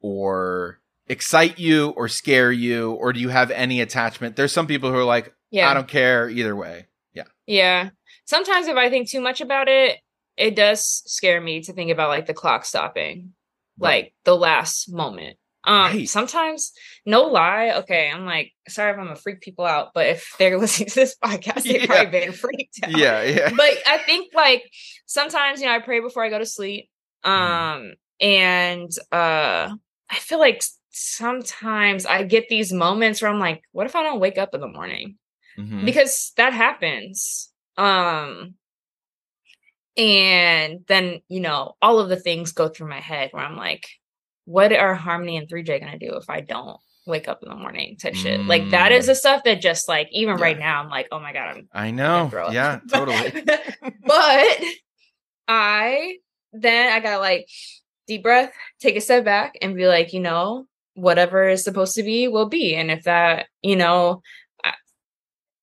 [0.00, 2.92] or excite you or scare you?
[2.92, 4.36] Or do you have any attachment?
[4.36, 5.70] There's some people who are like, yeah.
[5.70, 6.86] I don't care either way.
[7.14, 7.24] Yeah.
[7.46, 7.90] Yeah.
[8.24, 9.98] Sometimes if I think too much about it,
[10.36, 13.32] it does scare me to think about like the clock stopping,
[13.78, 15.36] like the last moment.
[15.64, 16.08] Um Right.
[16.08, 16.72] sometimes
[17.04, 20.58] no lie, okay, I'm like, sorry if I'm gonna freak people out, but if they're
[20.64, 21.86] listening to this podcast, they've Yeah.
[21.86, 22.90] probably been freaked out.
[22.90, 23.22] Yeah.
[23.22, 23.50] Yeah.
[23.56, 24.62] But I think like
[25.06, 26.88] sometimes, you know, I pray before I go to sleep.
[27.24, 29.70] Um and uh
[30.08, 34.20] I feel like sometimes I get these moments where I'm like, what if I don't
[34.20, 35.16] wake up in the morning?
[35.58, 35.86] Mhm.
[35.86, 38.54] because that happens um
[39.96, 43.86] and then you know all of the things go through my head where i'm like
[44.44, 47.96] what are harmony and 3j gonna do if i don't wake up in the morning
[47.96, 49.08] type shit like that is Mm.
[49.08, 51.90] the stuff that just like even right now i'm like oh my god i'm I
[51.92, 52.28] know.
[52.52, 53.32] Yeah, totally.
[54.06, 54.58] but
[55.48, 56.16] i
[56.52, 57.48] then i gotta like
[58.06, 62.02] deep breath take a step back and be like you know whatever is supposed to
[62.02, 64.22] be will be and if that you know
[64.64, 64.72] I,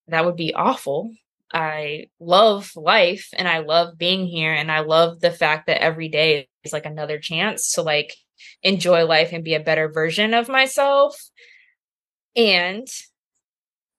[0.08, 1.10] that would be awful
[1.54, 6.08] i love life and i love being here and i love the fact that every
[6.08, 8.14] day is like another chance to like
[8.62, 11.16] enjoy life and be a better version of myself
[12.36, 12.86] and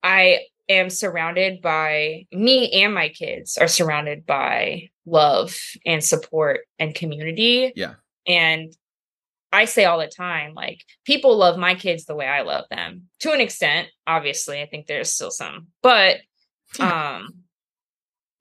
[0.03, 6.93] i am surrounded by me and my kids are surrounded by love and support and
[6.93, 7.95] community Yeah.
[8.27, 8.71] and
[9.53, 13.03] I say all the time, like people love my kids the way I love them
[13.21, 13.87] to an extent.
[14.05, 16.17] Obviously, I think there's still some, but
[16.77, 17.29] um,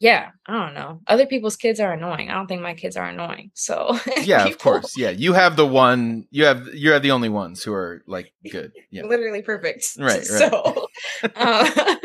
[0.01, 1.01] yeah, I don't know.
[1.07, 2.29] Other people's kids are annoying.
[2.29, 3.51] I don't think my kids are annoying.
[3.55, 4.97] So yeah, of course.
[4.97, 6.27] Yeah, you have the one.
[6.31, 8.73] You have you have the only ones who are like good.
[8.91, 9.87] Yeah, literally perfect.
[9.99, 10.27] Right, right.
[10.27, 10.89] So,
[11.35, 11.97] uh,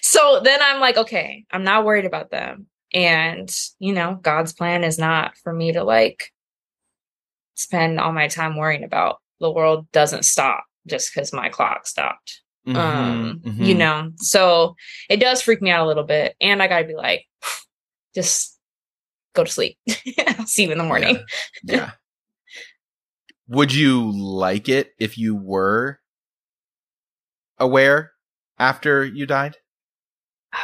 [0.00, 2.66] so then I'm like, okay, I'm not worried about them.
[2.92, 6.32] And, you know, God's plan is not for me to like
[7.54, 12.42] spend all my time worrying about the world doesn't stop just because my clock stopped.
[12.66, 13.78] Mhm, Um, you mhm.
[13.78, 14.74] know, so
[15.08, 16.34] it does freak me out a little bit.
[16.40, 17.26] And I gotta be like,
[18.14, 18.58] just
[19.34, 19.78] go to sleep.
[20.26, 21.18] I'll see you in the morning.
[21.62, 21.92] Yeah.
[23.48, 26.00] Would you like it if you were
[27.58, 28.12] aware
[28.58, 29.56] after you died?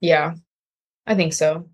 [0.00, 0.34] Yeah,
[1.06, 1.68] I think so.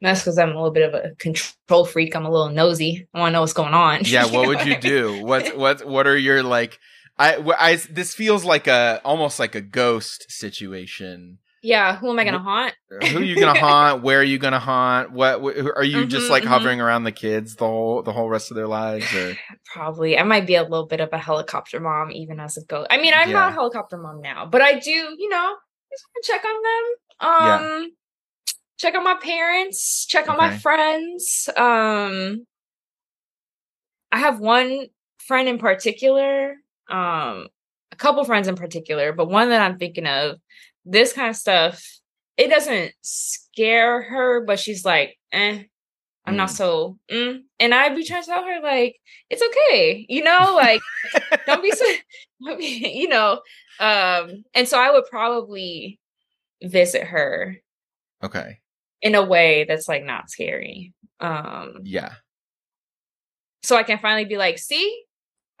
[0.00, 2.16] That's because I'm a little bit of a control freak.
[2.16, 3.06] I'm a little nosy.
[3.14, 4.00] I want to know what's going on.
[4.06, 4.26] Yeah.
[4.26, 5.14] What would you do?
[5.22, 6.78] What what what are your like?
[7.22, 11.38] I, I this feels like a almost like a ghost situation.
[11.62, 12.74] Yeah, who am I gonna haunt?
[12.90, 14.02] Who are you gonna haunt?
[14.02, 15.12] Where are you gonna haunt?
[15.12, 16.48] What wh- are you just Mhm, like mhm.
[16.48, 19.14] hovering around the kids the whole the whole rest of their lives?
[19.14, 19.34] Or
[19.72, 20.18] Probably.
[20.18, 22.88] I might be a little bit of a helicopter mom, even as a ghost.
[22.90, 24.90] I mean, I'm not a helicopter mom now, but I do.
[24.90, 25.56] You know,
[25.92, 26.84] just check on them.
[27.84, 27.90] Um,
[28.78, 31.48] check on my parents, check on my friends.
[31.56, 32.46] Um,
[34.10, 36.56] I have one friend in particular,
[36.92, 37.48] um,
[37.90, 40.36] a couple friends in particular, but one that I'm thinking of.
[40.84, 41.84] This kind of stuff,
[42.36, 45.64] it doesn't scare her, but she's like, eh.
[46.24, 46.52] I'm not Mm.
[46.52, 47.40] so, mm.
[47.58, 48.94] and I'd be trying to tell her like
[49.28, 50.80] it's okay, you know, like
[51.46, 51.84] don't be so,
[52.46, 53.40] don't be- you know,
[53.80, 55.98] um, and so I would probably
[56.62, 57.56] visit her
[58.22, 58.58] Okay.
[59.00, 60.92] in a way that's like not scary.
[61.18, 62.12] Um Yeah.
[63.64, 65.02] so I can finally be like, see,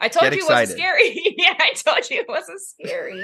[0.02, 1.34] I told Get you it wasn't scary.
[1.38, 3.22] yeah, I told you it wasn't scary.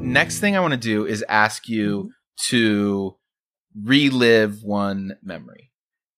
[0.06, 2.08] Next thing I want to do is ask you mm-hmm.
[2.50, 3.16] to
[3.82, 5.72] relive one memory.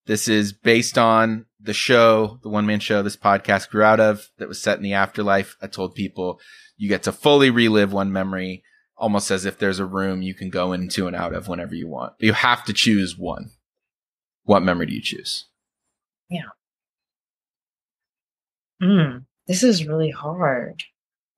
[0.04, 4.28] This is based on the show, the one man show this podcast grew out of
[4.36, 5.56] that was set in the afterlife.
[5.62, 6.40] I told people
[6.76, 8.62] you get to fully relive one memory,
[8.96, 11.88] almost as if there's a room you can go into and out of whenever you
[11.88, 12.14] want.
[12.18, 13.50] But you have to choose one.
[14.44, 15.46] What memory do you choose?
[16.30, 16.42] Yeah.
[18.82, 20.82] Mm, this is really hard.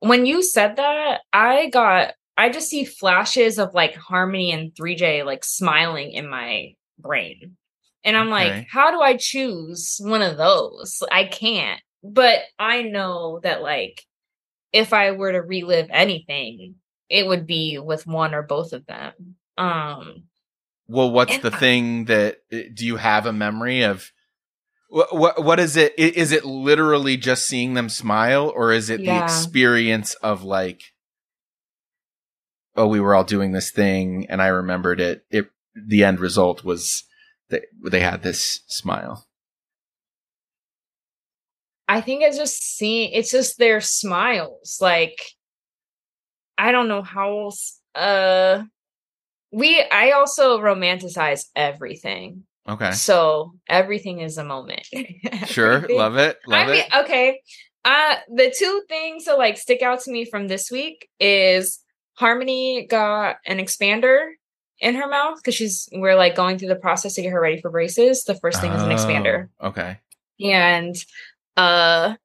[0.00, 5.24] When you said that, I got I just see flashes of like Harmony and 3J
[5.24, 7.56] like smiling in my brain.
[8.04, 8.58] And I'm Okay.
[8.58, 11.02] like, how do I choose one of those?
[11.10, 11.80] I can't.
[12.04, 14.04] But I know that like
[14.72, 16.76] if I were to relive anything,
[17.08, 19.36] it would be with one or both of them.
[19.56, 20.24] Um
[20.86, 21.58] Well, what's the Yeah.
[21.58, 24.10] thing that do you have a memory of?
[24.90, 25.98] What what what is it?
[25.98, 30.80] Is it literally just seeing them smile, or is it the experience of like,
[32.74, 35.24] oh, we were all doing this thing, and I remembered it.
[35.30, 37.04] It the end result was
[37.50, 39.26] that they had this smile.
[41.86, 44.78] I think it's just seeing it's just their smiles.
[44.80, 45.20] Like
[46.58, 48.64] I don't know how else uh
[49.52, 52.44] we I also romanticize everything.
[52.68, 54.86] Okay, So everything is a moment.
[55.46, 56.86] sure, love it, I mean, it.
[57.04, 57.40] okay.
[57.84, 61.80] Uh the two things that like stick out to me from this week is
[62.14, 64.32] Harmony got an expander
[64.80, 67.60] in her mouth because she's we're like going through the process to get her ready
[67.60, 68.24] for braces.
[68.24, 69.98] The first thing is an expander Oh, Okay,
[70.40, 70.94] and
[71.56, 72.16] uh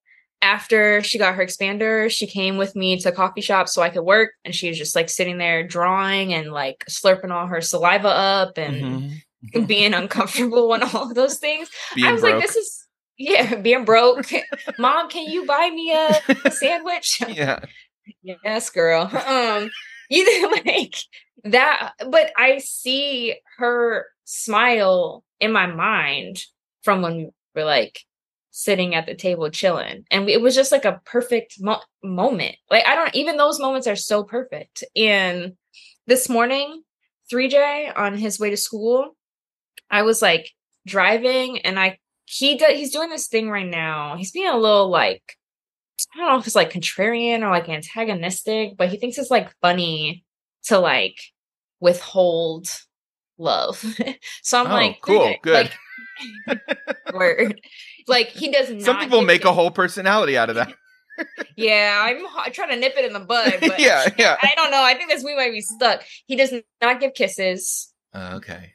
[0.43, 3.89] after she got her expander she came with me to a coffee shop so i
[3.89, 7.61] could work and she was just like sitting there drawing and like slurping all her
[7.61, 9.67] saliva up and Mhm.
[9.67, 12.33] being uncomfortable and all of those things being i was broke.
[12.35, 14.29] like this is yeah being broke
[14.77, 16.19] mom can you buy me a,
[16.51, 17.59] sandwich yeah,
[18.21, 19.03] Yes, girl.
[19.25, 19.69] Um,
[20.09, 20.95] you like
[21.45, 26.43] that, but I see her smile in my mind
[26.83, 27.99] from when we were like
[28.55, 32.55] sitting at the table chilling, and it was just like a perfect mo- moment.
[32.69, 34.83] Like I don't even those moments are so perfect.
[34.95, 35.53] And
[36.05, 36.83] this morning,
[37.31, 39.15] 3J on his way to school,
[39.89, 40.51] I was like
[40.85, 44.15] driving, and I he does he's doing this thing right now.
[44.17, 45.23] He's being a little like
[46.13, 49.51] I don't know if it's like contrarian or like antagonistic, but he thinks it's like
[49.61, 50.23] funny
[50.65, 51.17] to like
[51.79, 52.67] withhold
[53.39, 53.83] love.
[54.43, 55.71] so I'm Oh, like, cool, good.
[56.47, 56.59] Like,
[57.13, 57.59] word.
[58.07, 58.81] Like he does not.
[58.81, 60.73] some people make a whole personality out of that.
[61.55, 64.35] Yeah, I'm trying to nip it in the bud, but yeah, yeah.
[64.41, 64.81] I don't know.
[64.83, 66.01] I think this we might be stuck.
[66.25, 67.93] He does not give kisses.
[68.15, 68.73] Uh, okay,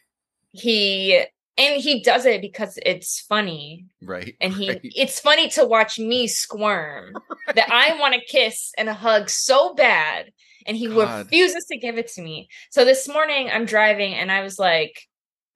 [0.52, 1.24] He
[1.58, 4.36] and he does it because it's funny right.
[4.40, 4.80] and he right.
[4.84, 7.14] it's funny to watch me squirm
[7.54, 10.32] that I want to kiss and a hug so bad
[10.66, 11.26] and he God.
[11.26, 12.48] refuses to give it to me.
[12.70, 15.02] So this morning I'm driving and I was like,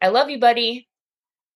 [0.00, 0.88] I love you, buddy.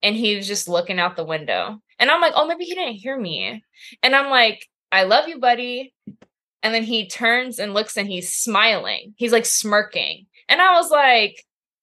[0.07, 1.83] And he was just looking out the window.
[1.99, 3.65] And I'm like, oh, maybe he didn't hear me.
[4.05, 5.93] And I'm like, I love you, buddy.
[6.63, 9.15] And then he turns and looks and he's smiling.
[9.17, 10.27] He's like smirking.
[10.49, 11.43] And I was like,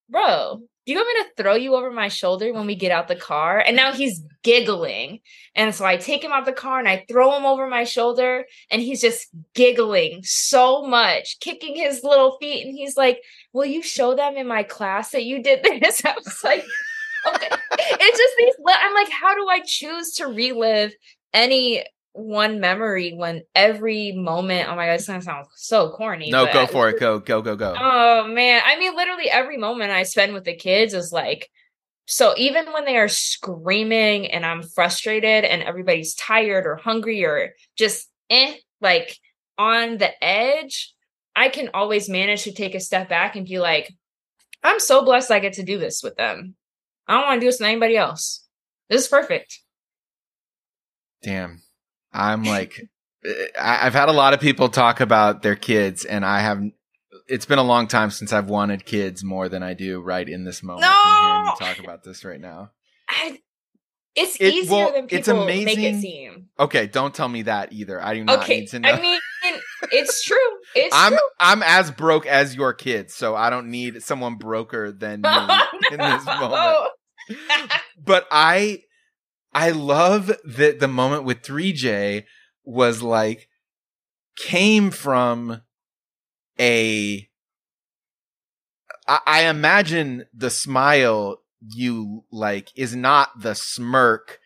[0.09, 3.09] bro, do you want me to throw you over my shoulder when we get out
[3.09, 3.59] the car?
[3.59, 5.19] And now he's giggling.
[5.53, 8.45] And so I take him out the car and I throw him over my shoulder
[8.71, 12.65] and he's just giggling so much, kicking his little feet.
[12.65, 16.01] And he's like, Will you show them in my class that you did this?
[16.05, 16.63] I was like,
[17.27, 17.49] Okay.
[17.79, 20.93] it's just these, I'm like, how do I choose to relive
[21.33, 26.29] any one memory when every moment, oh my God, it's gonna sound so corny.
[26.29, 26.99] No, go for it.
[26.99, 27.75] Go, go, go, go.
[27.77, 31.49] Oh man, I mean, literally every moment I spend with the kids is like,
[32.05, 37.53] so even when they are screaming and I'm frustrated and everybody's tired or hungry or
[37.77, 39.17] just eh, like
[39.57, 40.93] on the edge,
[41.35, 43.91] I can always manage to take a step back and be like,
[44.63, 46.55] I'm so blessed I get to do this with them.
[47.07, 48.45] I don't want to do this with anybody else.
[48.89, 49.59] This is perfect.
[51.21, 51.61] Damn.
[52.11, 52.79] I'm like,
[53.25, 56.61] eh, I- I've had a lot of people talk about their kids, and I have.
[57.27, 60.43] It's been a long time since I've wanted kids more than I do right in
[60.43, 60.85] this moment.
[60.85, 62.71] hearing you talk about this right now.
[63.07, 63.39] I,
[64.15, 66.49] it's It- easier well, than it's people make amazing- it seem.
[66.59, 68.03] Okay, don't tell me that either.
[68.03, 68.89] I do not Okay, need to know.
[68.89, 69.19] I mean,
[69.93, 70.37] it's true.
[70.75, 71.19] It's I'm true.
[71.39, 75.29] I'm as broke as your kids, so I don't need someone broker than me
[75.91, 76.53] in this moment.
[76.53, 76.89] Oh,
[78.03, 78.83] But I
[79.53, 82.25] I love that the moment with 3J
[82.65, 83.47] was like
[84.35, 85.61] came from
[86.59, 87.29] a
[89.07, 94.39] I, I imagine the smile you like is not the smirk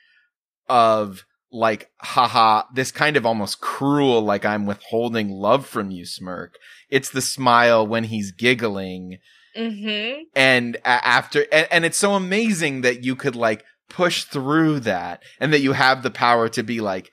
[0.70, 6.56] of like haha this kind of almost cruel like i'm withholding love from you smirk
[6.90, 9.18] it's the smile when he's giggling
[9.56, 10.22] mm-hmm.
[10.36, 15.54] and after and, and it's so amazing that you could like push through that and
[15.54, 17.12] that you have the power to be like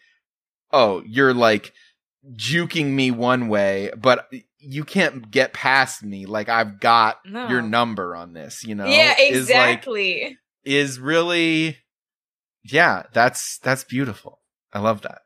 [0.72, 1.72] oh you're like
[2.36, 4.28] juking me one way but
[4.58, 7.48] you can't get past me like i've got No.
[7.48, 10.38] your number on this you know yeah, is like exactly.
[10.64, 11.78] is really
[12.64, 14.40] yeah that's that's beautiful
[14.72, 15.22] i love that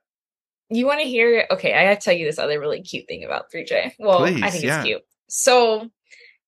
[0.70, 1.46] you want to hear?
[1.50, 3.92] Okay, I gotta tell you this other really cute thing about 3J.
[3.98, 4.80] Well, I think yeah.
[4.80, 5.02] it's cute.
[5.28, 5.88] So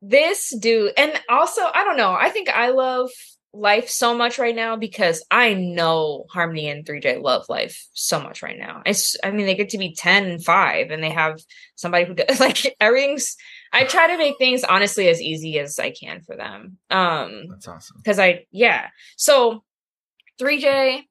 [0.02, 2.12] this dude, and also I don't know.
[2.12, 3.10] I think I love
[3.52, 8.42] life so much right now because I know Harmony and 3J love life so much
[8.42, 8.82] right now.
[8.86, 11.40] It's I mean they get to be 10 and 5 and they have
[11.74, 13.36] somebody who does like everything's
[13.72, 16.78] I try to make things honestly as easy as I can for them.
[16.90, 18.88] Um that's awesome because I yeah.
[19.16, 19.64] So
[20.40, 21.02] 3J,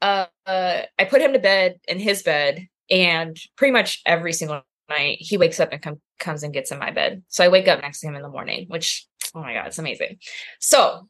[0.00, 4.62] uh, uh, I put him to bed in his bed, and pretty much every single
[4.88, 7.22] night he wakes up and come comes and gets in my bed.
[7.28, 9.78] So I wake up next to him in the morning, which oh my god, it's
[9.78, 10.18] amazing.
[10.60, 11.08] So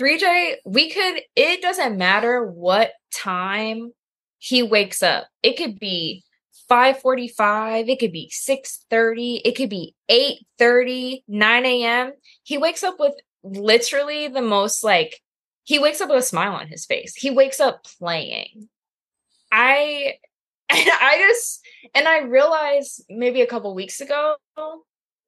[0.00, 1.22] 3J, we could.
[1.36, 3.92] It doesn't matter what time
[4.38, 5.28] he wakes up.
[5.42, 6.24] It could be
[6.68, 12.12] 5:45, it could be 6:30, it could be 8:30, 9 a.m.
[12.42, 15.20] He wakes up with literally the most like
[15.68, 17.14] he wakes up with a smile on his face.
[17.14, 18.70] He wakes up playing.
[19.52, 20.14] I
[20.70, 21.60] and I just
[21.94, 24.36] and I realized maybe a couple weeks ago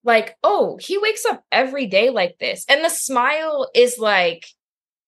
[0.03, 2.65] like, oh, he wakes up every day like this.
[2.71, 4.47] And the smile is like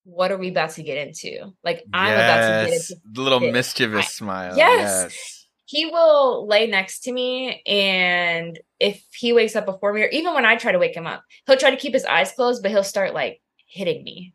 [0.04, 1.54] what are we about to get into?
[1.64, 3.52] Like I'm about to get into the little it.
[3.52, 5.02] mischievous I- smile Yes.
[5.04, 5.46] yes.
[5.64, 10.34] he will lay next to me and if he wakes up before me or even
[10.34, 12.70] when i try to wake him up he'll try to keep his eyes closed but
[12.72, 14.34] he'll start like hitting me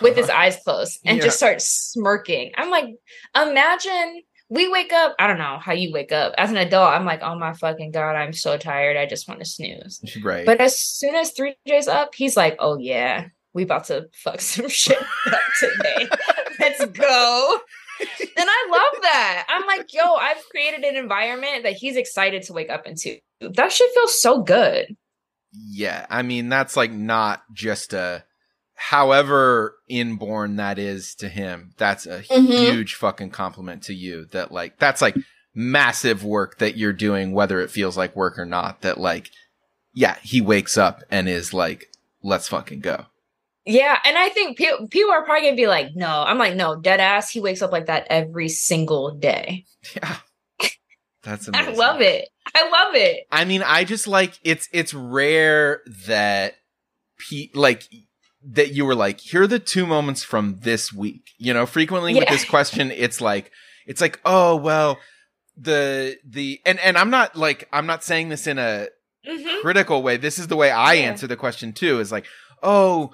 [0.00, 0.42] with his uh-huh.
[0.42, 1.24] eyes closed and Yeah.
[1.24, 2.86] just start smirking i'm like
[3.34, 7.04] imagine we wake up i don't know how you wake up as an adult i'm
[7.04, 10.60] like oh my fucking god i'm so tired i just want to snooze right but
[10.60, 15.02] as soon as 3j's up he's like oh yeah we about to fuck some shit
[15.26, 16.08] up today
[16.60, 17.60] let's go
[18.00, 19.46] and I love that.
[19.48, 23.18] I'm like, yo, I've created an environment that he's excited to wake up into.
[23.40, 24.94] That shit feels so good.
[25.52, 28.24] Yeah, I mean that's like not just a
[28.76, 31.72] however inborn that is to him.
[31.76, 32.46] That's a Mhm.
[32.72, 35.16] huge fucking compliment to you that like that's like
[35.54, 39.30] massive work that you're doing whether it feels like work or not that like
[39.94, 41.86] yeah, he wakes up and is like
[42.22, 43.06] let's fucking go.
[43.64, 46.06] Yeah, and I think pe- people are probably gonna be like, no.
[46.24, 47.30] I'm like, no, dead ass.
[47.30, 49.64] He wakes up like that every single day.
[49.96, 50.16] Yeah.
[51.22, 51.72] That's amazing.
[51.74, 52.28] I love it.
[52.54, 53.26] I love it.
[53.32, 56.54] I mean, I just like it's it's rare that
[57.18, 57.88] pe- like
[58.48, 61.30] that you were like, here are the two moments from this week.
[61.38, 63.50] You know, frequently with this question, it's like
[63.86, 64.98] it's like, oh well,
[65.56, 68.88] the the and and I'm not like I'm not saying this in a
[69.28, 69.60] Mhm.
[69.62, 70.16] critical way.
[70.16, 71.06] This is the way I Yeah.
[71.06, 71.98] answer the question too.
[71.98, 72.26] Is like,
[72.62, 73.12] oh,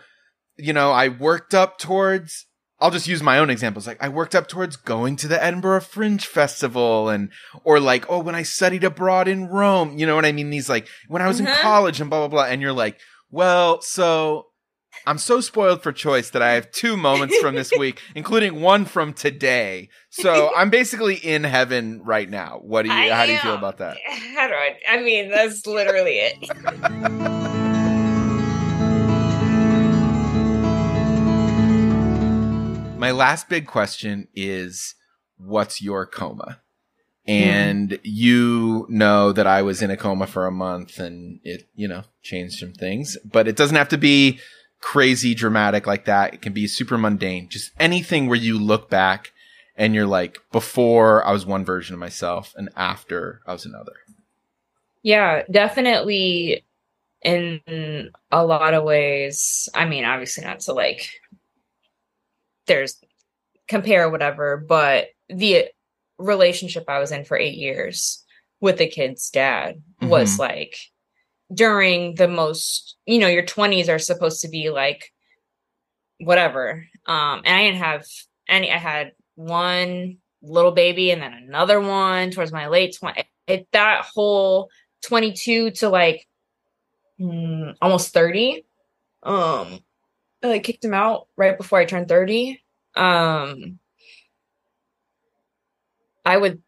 [0.56, 2.46] you know, I worked up towards.
[2.80, 3.86] I'll just use my own examples.
[3.86, 7.30] Like I worked up towards going to the Edinburgh Fringe Festival, and
[7.64, 9.96] or like, oh, when I studied abroad in Rome.
[9.96, 10.50] You know what I mean?
[10.50, 11.60] These like when I was in Mhm.
[11.60, 12.44] college and blah blah blah.
[12.52, 12.98] And you're like,
[13.30, 14.48] well, so.
[15.06, 18.84] I'm so spoiled for choice that I have two moments from this week, including one
[18.84, 19.88] from today.
[20.10, 22.60] So I'm basically in heaven right now.
[22.62, 22.94] What do you?
[22.94, 23.96] I how do you feel about that?
[24.06, 24.76] How do I?
[24.88, 27.42] I mean, that's literally it.
[32.98, 34.94] My last big question is
[35.36, 36.60] what's your coma?
[37.26, 37.32] Hmm.
[37.32, 41.88] And you know that I was in a coma for a month and it, you
[41.88, 44.38] know, changed some things, but it doesn't have to be
[44.82, 46.34] crazy dramatic like that.
[46.34, 47.48] It can be super mundane.
[47.48, 49.32] Just anything where you look back
[49.76, 53.94] and you're like, before I was one version of myself and after I was another.
[55.02, 56.64] Yeah, definitely
[57.22, 59.68] in a lot of ways.
[59.74, 61.08] I mean, obviously not to like
[62.66, 63.00] there's
[63.68, 65.66] compare whatever, but the
[66.18, 68.24] relationship I was in for eight years
[68.60, 70.38] with the kid's dad was Mhm.
[70.40, 70.76] like
[71.52, 75.12] during the most, you know, your 20s are supposed to be like
[76.18, 76.86] whatever.
[77.06, 78.06] Um, and I didn't have
[78.48, 83.24] any, I had one little baby and then another one towards my late 20.
[83.46, 84.70] It, that whole
[85.04, 86.26] 22 to like
[87.20, 88.64] mm, almost 30.
[89.22, 89.80] Um,
[90.42, 92.60] I like, kicked him out right before I turned 30.
[92.96, 93.78] Um,
[96.24, 96.62] I would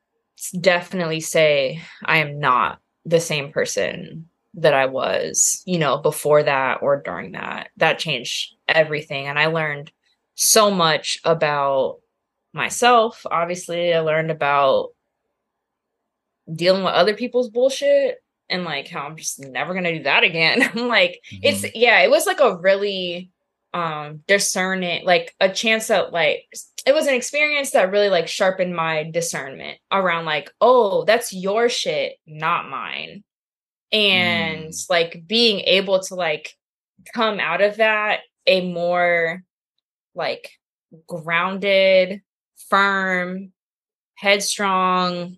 [0.59, 6.83] definitely say I am not the same person that I was, you know, before that
[6.83, 7.69] or during that.
[7.77, 9.27] That changed everything.
[9.27, 9.91] And I learned
[10.35, 11.99] so much about
[12.53, 13.27] myself.
[13.31, 14.91] Obviously, I learned about
[16.53, 20.25] dealing with other people's bullshit and like how I'm just never going to do that
[20.25, 20.63] again.
[20.75, 23.31] I'm like, it's yeah it was like a really
[23.73, 26.45] um discerning like a chance that like
[26.87, 31.69] it was an experience that really like sharpened my discernment around like oh that's your
[31.69, 33.25] shit not mine
[33.95, 33.99] Mm.
[33.99, 36.55] and like being able to like
[37.15, 39.43] come out of that a more
[40.15, 40.51] like
[41.07, 42.23] grounded
[42.69, 43.53] firm
[44.17, 45.37] headstrong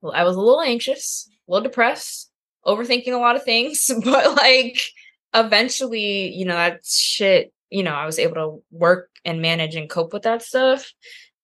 [0.00, 2.30] well, i was a little anxious a little depressed
[2.66, 4.80] overthinking a lot of things but like
[5.34, 9.90] eventually, you know, that shit, you know, I was able to work and manage and
[9.90, 10.92] cope with that stuff.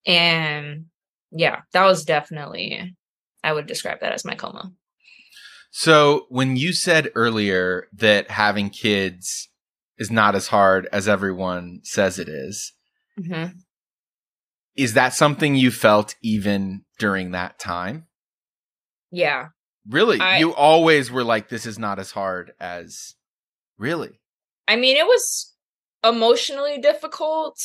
[0.06, 0.86] And
[1.30, 2.94] yeah, that was definitely,
[3.42, 4.72] I would describe that as my coma.
[5.76, 9.48] So when you said earlier that having kids
[9.98, 12.72] is not as hard as everyone says it is,
[13.18, 13.56] Mm-hmm.
[14.76, 18.06] is that something you felt even during that time?
[19.10, 19.48] Yeah.
[19.88, 20.20] Really?
[20.20, 23.14] I- you always were like, this is not as hard as
[23.76, 24.20] really?
[24.68, 25.52] I mean, it was
[26.04, 27.58] emotionally difficult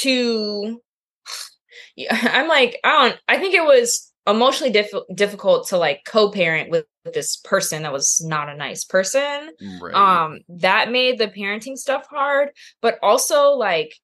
[0.00, 0.80] to,
[2.10, 6.70] I'm like, I don't, I think it was emotionally diff- difficult to like co parent
[6.70, 9.50] with, with this person that was not a nice person.
[9.80, 9.94] Right.
[9.94, 12.50] um that made the parenting stuff hard
[12.82, 13.94] but also like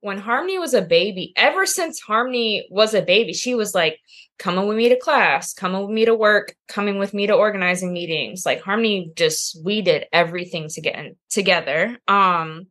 [0.00, 3.98] when harmony was a baby ever since harmony was a baby she was like
[4.38, 7.92] coming with me to class coming with me to work coming with me to organizing
[7.92, 12.66] meetings like harmony just we did everything to get together um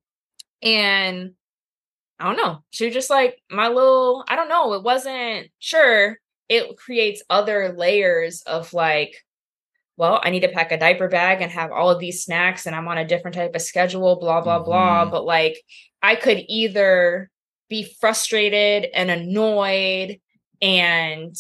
[0.61, 1.31] and
[2.19, 6.17] i don't know she was just like my little i don't know it wasn't sure
[6.49, 9.15] it creates other layers of like
[9.97, 12.75] well, I need to pack a diaper bag and have all of these snacks, and
[12.75, 15.05] I'm on a different type of schedule, blah, blah, blah.
[15.05, 15.11] Mhm.
[15.11, 15.61] But like,
[16.01, 17.29] I could either
[17.69, 20.19] be frustrated and annoyed
[20.61, 21.35] and,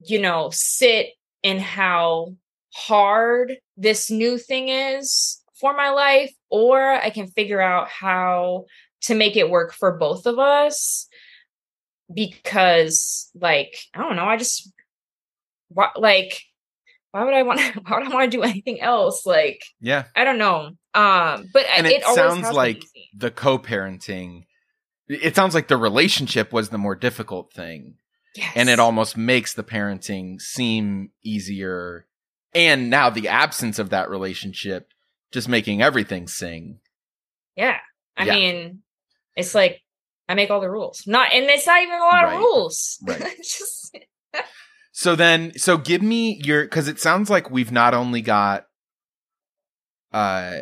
[0.00, 1.10] you know, sit
[1.42, 2.34] in how
[2.74, 8.66] hard this new thing is for my life, or I can figure out how
[9.02, 11.08] to make it work for both of us
[12.12, 14.70] because like i don't know i just
[15.96, 16.42] like
[17.12, 20.04] why would i want to why would i want to do anything else like yeah.
[20.16, 22.84] i don't know um but And it, it sounds like.
[23.16, 24.44] The co-parenting,
[25.08, 27.94] it sounds like the relationship was the more difficult thing.
[28.34, 28.52] yes.
[28.56, 32.06] and it almost makes the parenting seem easier
[32.54, 34.88] and now the absence of that relationship
[35.32, 36.80] just making everything sing
[37.56, 37.78] yeah
[38.16, 38.34] i Yeah.
[38.34, 38.82] mean
[39.36, 39.80] it's like
[40.28, 42.34] i make all the rules not and it's not even a lot Right.
[42.34, 43.36] of rules Right.
[43.38, 43.96] Just
[44.92, 48.66] so then so give me your because it sounds like we've not only got
[50.12, 50.60] uh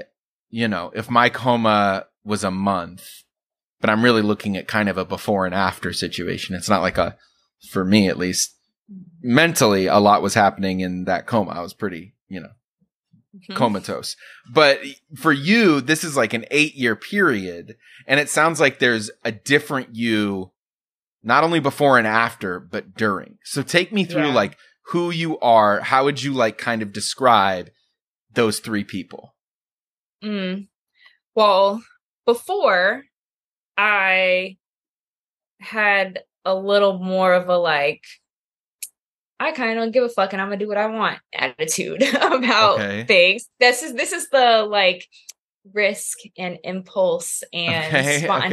[0.49, 3.25] you know if my coma was a month
[3.81, 6.97] but i'm really looking at kind of a before and after situation it's not like
[6.97, 7.17] a
[7.71, 8.57] for me at least
[9.21, 12.51] mentally a lot was happening in that coma i was pretty you know
[13.33, 13.53] Mm-hmm.
[13.55, 14.17] comatose.
[14.53, 14.81] But
[15.15, 17.77] for you, this is like an eight year period.
[18.09, 20.51] And it sounds like there's a different you,
[21.23, 23.39] not only before and after, but during.
[23.45, 24.35] So take me through Yeah.
[24.35, 24.57] like
[24.87, 25.81] who you are.
[25.81, 27.71] How would you like kind of describe
[28.33, 29.35] those three people?
[30.25, 30.69] Mm.
[31.35, 31.83] Well,
[32.27, 33.05] before
[33.77, 34.57] I
[35.61, 38.03] had a little more of a like,
[39.39, 42.03] I kind of don't give a fuck and I'm gonna do what I want attitude
[42.15, 43.05] about Okay.
[43.05, 43.49] things.
[43.59, 45.07] This is this is the like
[45.73, 48.53] risk and impulse and Okay, okay.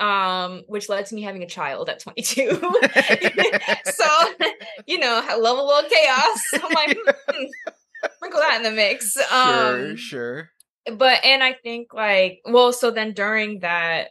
[0.00, 2.50] Um, which led to me having a child at 22.
[3.84, 4.04] so,
[4.86, 6.40] you know, I love a little chaos.
[6.54, 6.96] I'm like,
[7.28, 7.44] hmm,
[8.16, 9.14] sprinkle that in the mix.
[9.14, 10.50] sure, Um, sure.
[10.92, 14.10] but and I think like well, so then during that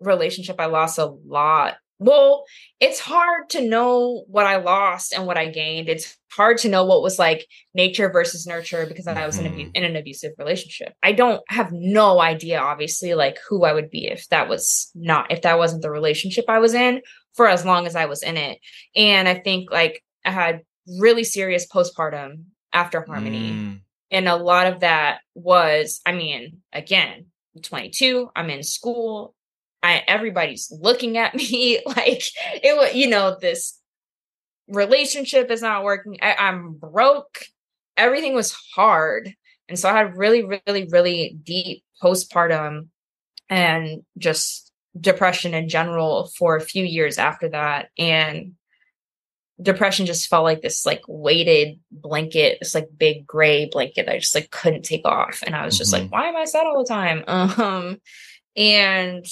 [0.00, 2.44] relationship, I lost a lot, well,
[2.80, 5.88] it's hard to know what I lost and what I gained.
[5.88, 9.66] It's hard to know what was like nature versus nurture because I was in, abu-
[9.66, 9.70] Mhm.
[9.74, 10.92] in an abusive relationship.
[11.02, 15.30] I don't have no idea, obviously, like who I would be if that was not,
[15.30, 17.02] if that wasn't the relationship I was in
[17.34, 18.58] for as long as I was in it.
[18.96, 20.62] And I think like I had
[20.98, 23.50] really serious postpartum after Harmony.
[23.52, 23.80] Mm.
[24.10, 29.34] And a lot of that was, I mean, again, I'm 22, I'm in school,
[29.82, 32.22] I everybody's looking at me like
[32.62, 33.78] it was, you know, this
[34.68, 36.18] relationship is not working.
[36.22, 37.44] I, I'm broke.
[37.96, 39.34] Everything was hard.
[39.68, 42.88] And so I had really, really, really deep postpartum
[43.48, 47.88] and just depression in general for a few years after that.
[47.98, 48.52] And
[49.60, 54.18] depression just felt like this like weighted blanket, this like big gray blanket that I
[54.18, 55.42] just like couldn't take off.
[55.46, 56.02] And I was just Mhm.
[56.02, 57.24] like, why am I sad all the time?
[57.28, 57.98] Um
[58.56, 59.24] and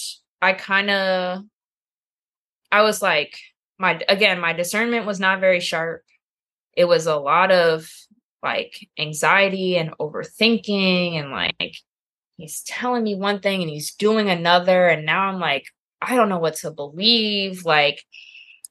[0.42, 1.42] I kind of
[2.72, 3.38] I was like
[3.78, 6.02] my again, my discernment was not very sharp.
[6.76, 7.90] It was a lot of
[8.42, 11.76] like anxiety and overthinking and like
[12.36, 15.64] he's telling me one thing and he's doing another and now I'm like
[16.00, 17.64] I don't know what to believe.
[17.64, 18.02] Like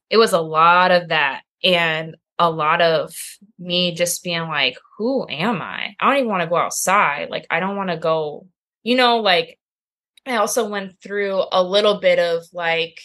[0.10, 3.14] it was a lot of that and a lot of
[3.60, 5.96] me just being like, who am I?
[6.00, 7.30] I don't even want to go outside.
[7.30, 8.48] Like, I don't want to go,
[8.82, 9.60] you know, like,
[10.26, 13.00] I also went through a little bit of like,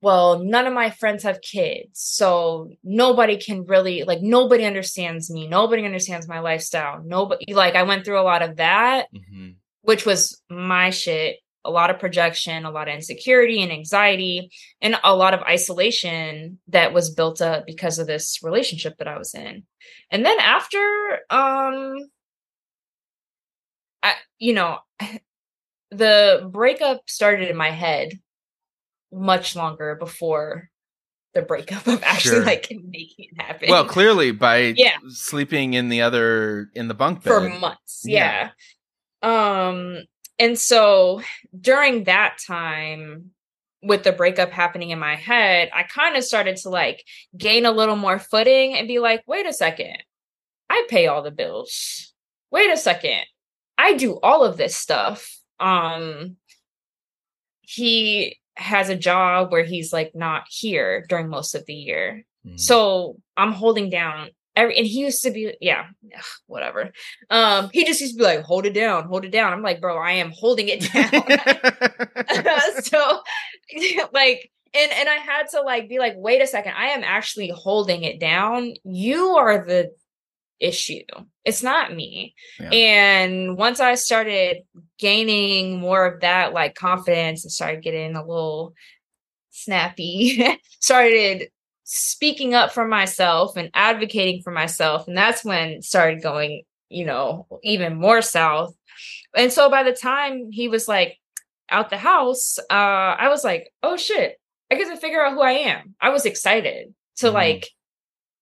[0.00, 2.00] well, none of my friends have kids.
[2.00, 5.48] So nobody can really, like, nobody understands me.
[5.48, 7.02] Nobody understands my lifestyle.
[7.02, 9.56] Nobody, like, I went through a lot of that Mhm.
[9.82, 14.50] which was my shit a lot of projection a lot of insecurity and anxiety
[14.82, 19.16] and a lot of isolation that was built up because of this relationship that i
[19.16, 19.62] was in
[20.10, 21.96] and then after um
[24.02, 24.78] i you know
[25.96, 28.12] the breakup started in my head
[29.12, 30.70] much longer before
[31.34, 32.44] the breakup of actually Sure.
[32.44, 34.96] like making it happen Well, clearly by Yeah.
[35.08, 37.30] sleeping in the other in the bunk bed.
[37.30, 38.02] for months.
[38.04, 38.50] Yeah.
[39.22, 39.66] Yeah.
[39.66, 40.04] Um
[40.38, 41.22] and so
[41.58, 43.30] during that time
[43.82, 47.04] with the breakup happening in my head, I kind of started to like
[47.36, 49.96] gain a little more footing and be like, "Wait a second.
[50.70, 52.12] I pay all the bills.
[52.50, 53.26] Wait a second.
[53.76, 56.36] I do all of this stuff." Um
[57.60, 62.24] he has a job where he's like not here during most of the year.
[62.46, 62.60] Mm.
[62.60, 65.86] So I'm holding down every and he used to be yeah,
[66.46, 66.92] whatever.
[67.30, 69.52] Um he just used to be like, hold it down, hold it down.
[69.52, 71.10] I'm like, bro, I am holding it down.
[72.82, 73.22] so
[74.12, 77.48] like and and I had to like be like, wait a second, I am actually
[77.48, 78.74] holding it down.
[78.84, 79.92] You are the
[80.64, 81.02] issue.
[81.44, 82.34] It's not me.
[82.58, 82.70] Yeah.
[82.70, 84.58] And once I started
[84.98, 88.74] gaining more of that like confidence and started getting a little
[89.50, 90.44] snappy,
[90.80, 91.48] started
[91.84, 95.06] speaking up for myself and advocating for myself.
[95.06, 98.74] And that's when started going, you know, even more south.
[99.36, 101.18] And so by the time he was like
[101.70, 102.72] out the house, uh,
[103.18, 104.36] I was like, oh shit,
[104.70, 105.94] I get to figure out who I am.
[106.00, 107.32] I was excited to Mhm.
[107.34, 107.68] like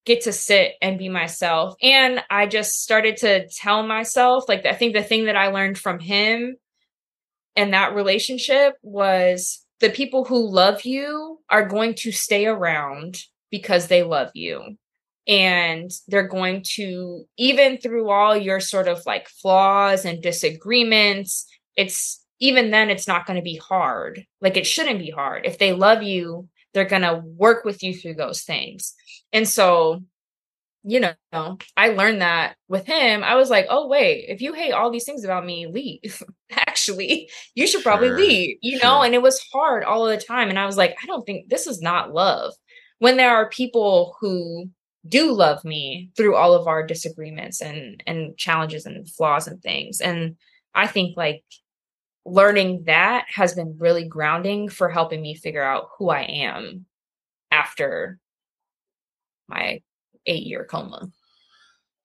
[0.05, 1.75] get to sit and be myself.
[1.83, 5.79] And I just started to tell myself, like, I think the thing that I learned
[5.79, 6.57] from him
[7.55, 13.19] and that relationship was the people who love you are going to stay around
[13.51, 14.77] because they love you.
[15.29, 21.47] And they're going to, even through all your sort of like flaws and disagreements,
[21.77, 24.27] it's even then, it's not going to be hard.
[24.41, 25.47] Like, it shouldn't be hard.
[25.47, 28.95] If they love you, they're going to work with you through those things.
[29.33, 30.03] And so,
[30.85, 33.25] you know, I learned that with him.
[33.25, 36.23] I was like, oh, wait, if you hate all these things about me, leave.
[36.53, 39.03] Actually, you should probably Sure, leave, you know?
[39.03, 39.05] sure.
[39.05, 40.49] And it was hard all the time.
[40.51, 42.53] And I was like, I don't think this is not love.
[42.99, 44.71] When there are people who
[45.09, 50.01] do love me through all of our disagreements and and challenges and flaws and things.
[50.01, 50.37] And
[50.75, 51.43] I think like
[52.25, 56.87] learning that has been really grounding for helping me figure out who I am
[57.51, 58.19] after
[59.53, 59.81] my
[60.27, 61.09] eight year coma.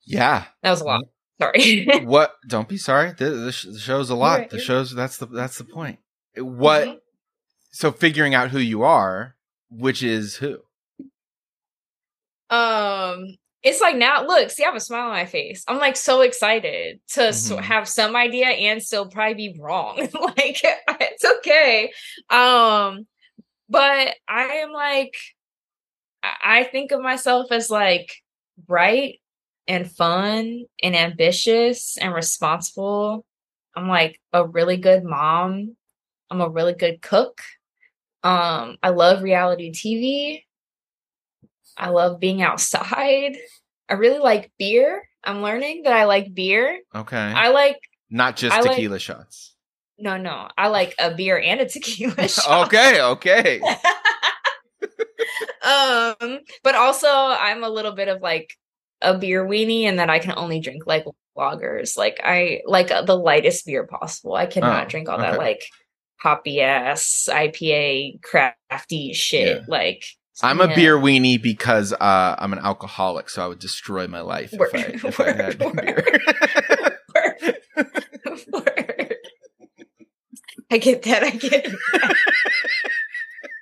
[0.05, 0.45] yeah.
[0.63, 1.03] That was a lot.
[1.41, 1.87] Sorry.
[2.03, 2.33] What?
[2.47, 3.13] Don't be sorry.
[3.17, 4.39] The, the, the show's a lot.
[4.39, 5.99] right, the show's that's the that's the point.
[6.35, 6.87] What?
[6.87, 6.97] Mhm.
[7.71, 9.35] So figuring out who you are,
[9.69, 10.57] which is who.
[12.49, 13.25] um
[13.63, 16.21] it's like now look see i have a smile on my face i'm like so
[16.21, 17.61] excited to s Mhm.
[17.61, 19.97] have some idea and still probably be wrong
[20.37, 21.91] like it's okay
[22.29, 23.05] um
[23.69, 25.13] but i am like
[26.23, 28.11] i think of myself as like
[28.67, 29.19] bright
[29.67, 33.25] and fun and ambitious and responsible
[33.75, 35.75] i'm like a really good mom
[36.31, 37.41] i'm a really good cook
[38.23, 40.43] Um, I love reality TV.
[41.77, 43.37] I love being outside.
[43.87, 45.07] I really like beer.
[45.23, 46.81] I'm learning that I like beer.
[46.93, 47.15] Okay.
[47.17, 47.77] I like
[48.09, 49.55] Not just I like- tequila shots.
[49.99, 50.49] no, no.
[50.57, 52.67] I like a beer and a tequila shot.
[52.67, 53.61] okay, okay.
[55.67, 58.53] um, but also I'm a little bit of like
[59.01, 61.05] a beer weenie, and that I can only drink like
[61.37, 61.97] lagers.
[61.97, 64.35] Like I like uh, the lightest beer possible.
[64.35, 65.63] I cannot Oh, drink all that like
[66.19, 69.57] hoppy ass IPA crafty shit.
[69.57, 69.63] Yeah.
[69.67, 70.03] Like
[70.41, 70.75] I'm a yeah.
[70.75, 75.07] beer weenie because uh, I'm an alcoholic, so I would destroy my life if I,
[75.07, 76.05] if I had word, beer.
[77.15, 77.57] Word.
[78.53, 79.15] Word.
[80.69, 81.23] I get that.
[81.23, 82.15] I get that.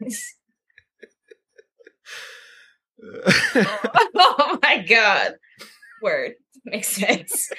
[4.16, 5.36] oh my god.
[6.02, 6.34] Word.
[6.66, 7.50] Makes sense.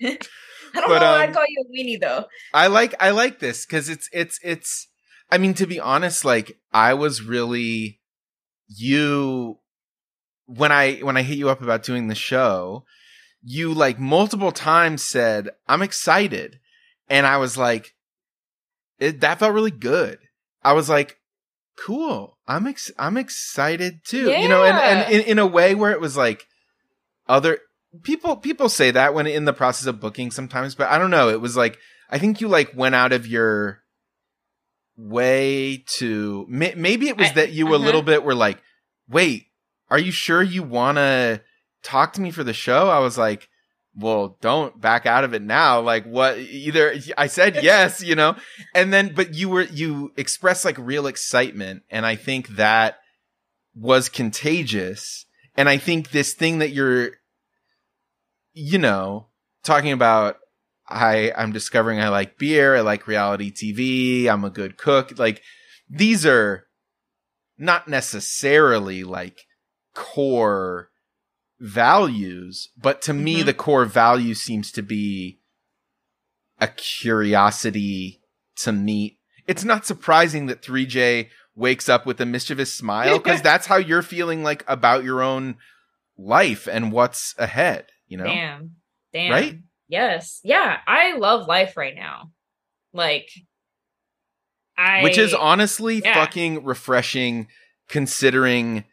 [0.00, 2.26] I don't But, know why um, I'd call you a weenie though.
[2.52, 4.88] I like I like this because it's it's it's.
[5.30, 8.00] I mean, to be honest, like I was really
[8.68, 9.58] you
[10.46, 12.84] when I when I hit you up about doing the show.
[13.42, 16.58] You like multiple times said I'm excited,
[17.08, 17.94] and I was like,
[18.98, 20.18] it, that felt really good.
[20.62, 21.18] I was like,
[21.78, 22.37] cool.
[22.48, 24.30] I'm ex- I'm excited too.
[24.30, 24.40] Yeah.
[24.40, 26.46] You know, and and in, in a way where it was like
[27.28, 27.58] other
[28.02, 31.28] people people say that when in the process of booking sometimes, but I don't know.
[31.28, 31.78] It was like
[32.10, 33.82] I think you like went out of your
[34.96, 37.84] way to maybe it was I- that you a uh-huh.
[37.84, 38.62] little bit were like,
[39.08, 39.46] wait,
[39.90, 41.42] are you sure you want to
[41.82, 42.88] talk to me for the show?
[42.88, 43.47] I was like,
[43.98, 45.80] well, don't back out of it now.
[45.80, 48.36] Like what either I said yes, you know,
[48.74, 52.98] and then but you were you expressed like real excitement and I think that
[53.74, 55.26] was contagious.
[55.56, 57.10] And I think this thing that you're
[58.54, 59.26] you know,
[59.62, 60.36] talking about
[60.88, 65.18] I I'm discovering I like beer, I like reality TV, I'm a good cook.
[65.18, 65.42] Like
[65.90, 66.66] these are
[67.58, 69.40] not necessarily like
[69.94, 70.90] core
[71.60, 73.46] values, but to me Mhm.
[73.46, 75.40] the core value seems to be
[76.60, 78.20] a curiosity
[78.56, 79.18] to meet.
[79.46, 84.02] It's not surprising that 3J wakes up with a mischievous smile because that's how you're
[84.02, 85.56] feeling like about your own
[86.16, 88.24] life and what's ahead, you know?
[88.24, 88.76] Damn.
[89.12, 89.32] Damn.
[89.32, 89.58] Right?
[89.88, 90.40] Yes.
[90.44, 90.78] Yeah.
[90.86, 92.30] I love life right now.
[92.92, 93.28] Like
[94.76, 96.14] I Which is honestly yeah.
[96.14, 97.48] fucking refreshing
[97.88, 98.84] considering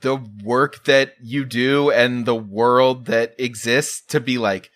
[0.00, 4.70] the work that you do and the world that exists to be like,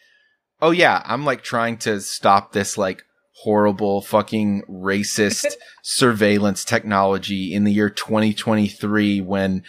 [0.60, 3.04] oh yeah, I'm like trying to stop this like
[3.42, 5.46] horrible fucking racist
[5.82, 9.64] surveillance technology in the year 2023 when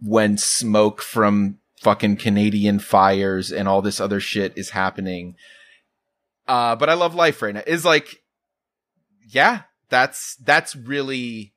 [0.00, 5.36] when smoke from fucking Canadian fires and all this other shit is happening.
[6.48, 7.62] Uh, but I love life right now.
[7.66, 8.22] Is like,
[9.28, 11.53] yeah, that's that's really.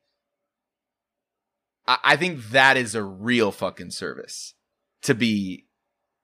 [1.88, 4.54] I, I think that is a real fucking service
[5.02, 5.66] to be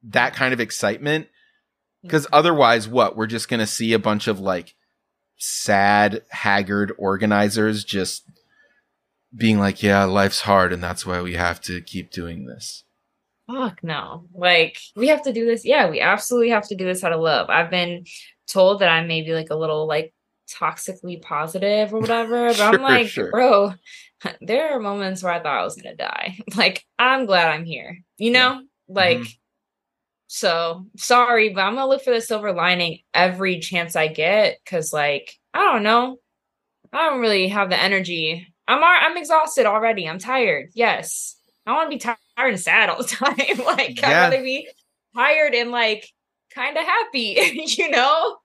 [0.05, 1.29] that kind of excitement.
[2.03, 4.75] Because otherwise, what we're just gonna see a bunch of like
[5.39, 8.25] sad, haggard organizers just
[9.35, 12.85] being like, "Yeah, life's hard, and that's why we have to keep doing this."
[13.51, 14.27] Fuck no.
[14.35, 15.65] Like we have to do this.
[15.65, 17.49] Yeah, we absolutely have to do this out of love.
[17.49, 18.05] I've been
[18.47, 20.13] told that I may be like a little like
[20.51, 23.31] toxically positive or whatever, but Sure, I'm like, sure.
[23.31, 23.75] bro,
[24.41, 26.39] there are moments where I thought I was gonna die.
[26.57, 27.99] Like, I'm glad I'm here.
[28.19, 28.63] You know?
[28.89, 29.37] Like Mhm.
[30.27, 34.93] so sorry, but I'm gonna look for the silver lining every chance I get because
[34.93, 36.19] like, I don't know.
[36.93, 38.47] I don't really have the energy.
[38.69, 40.09] I'm I'm exhausted already.
[40.09, 40.71] I'm tired.
[40.75, 41.37] Yes.
[41.67, 43.37] I want to be tired and sad all the time.
[43.65, 44.09] like Yeah.
[44.09, 44.69] I'd rather be
[45.17, 46.09] tired and like
[46.51, 47.39] kind of happy,
[47.77, 48.37] you know?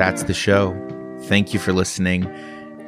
[0.00, 0.74] That's the show.
[1.24, 2.26] Thank you for listening.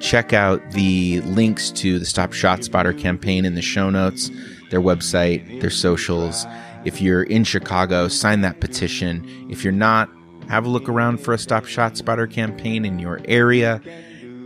[0.01, 4.31] Check out the links to the Stop ShotSpotter campaign in the show notes,
[4.71, 6.47] their website, their socials.
[6.87, 9.47] If you're in Chicago, sign that petition.
[9.51, 10.09] If you're not,
[10.49, 13.83] have a look around for a Stop ShotSpotter campaign in your area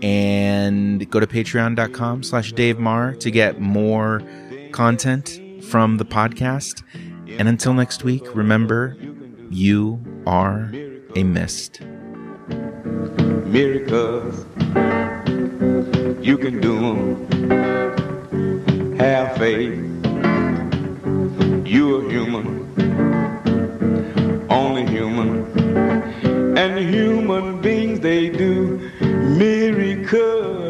[0.03, 4.23] and go to patreon.com slash Dave Maher to get more
[4.73, 6.83] content from the podcast.
[7.39, 8.97] And until next week, remember,
[9.51, 10.73] you are
[11.15, 11.81] a mist.
[12.49, 14.47] Miracles,
[16.25, 17.27] you can do them.
[18.99, 19.79] Have faith.
[21.67, 22.47] You're human,
[24.49, 25.45] only human.
[26.57, 30.66] And human beings, they do miracles.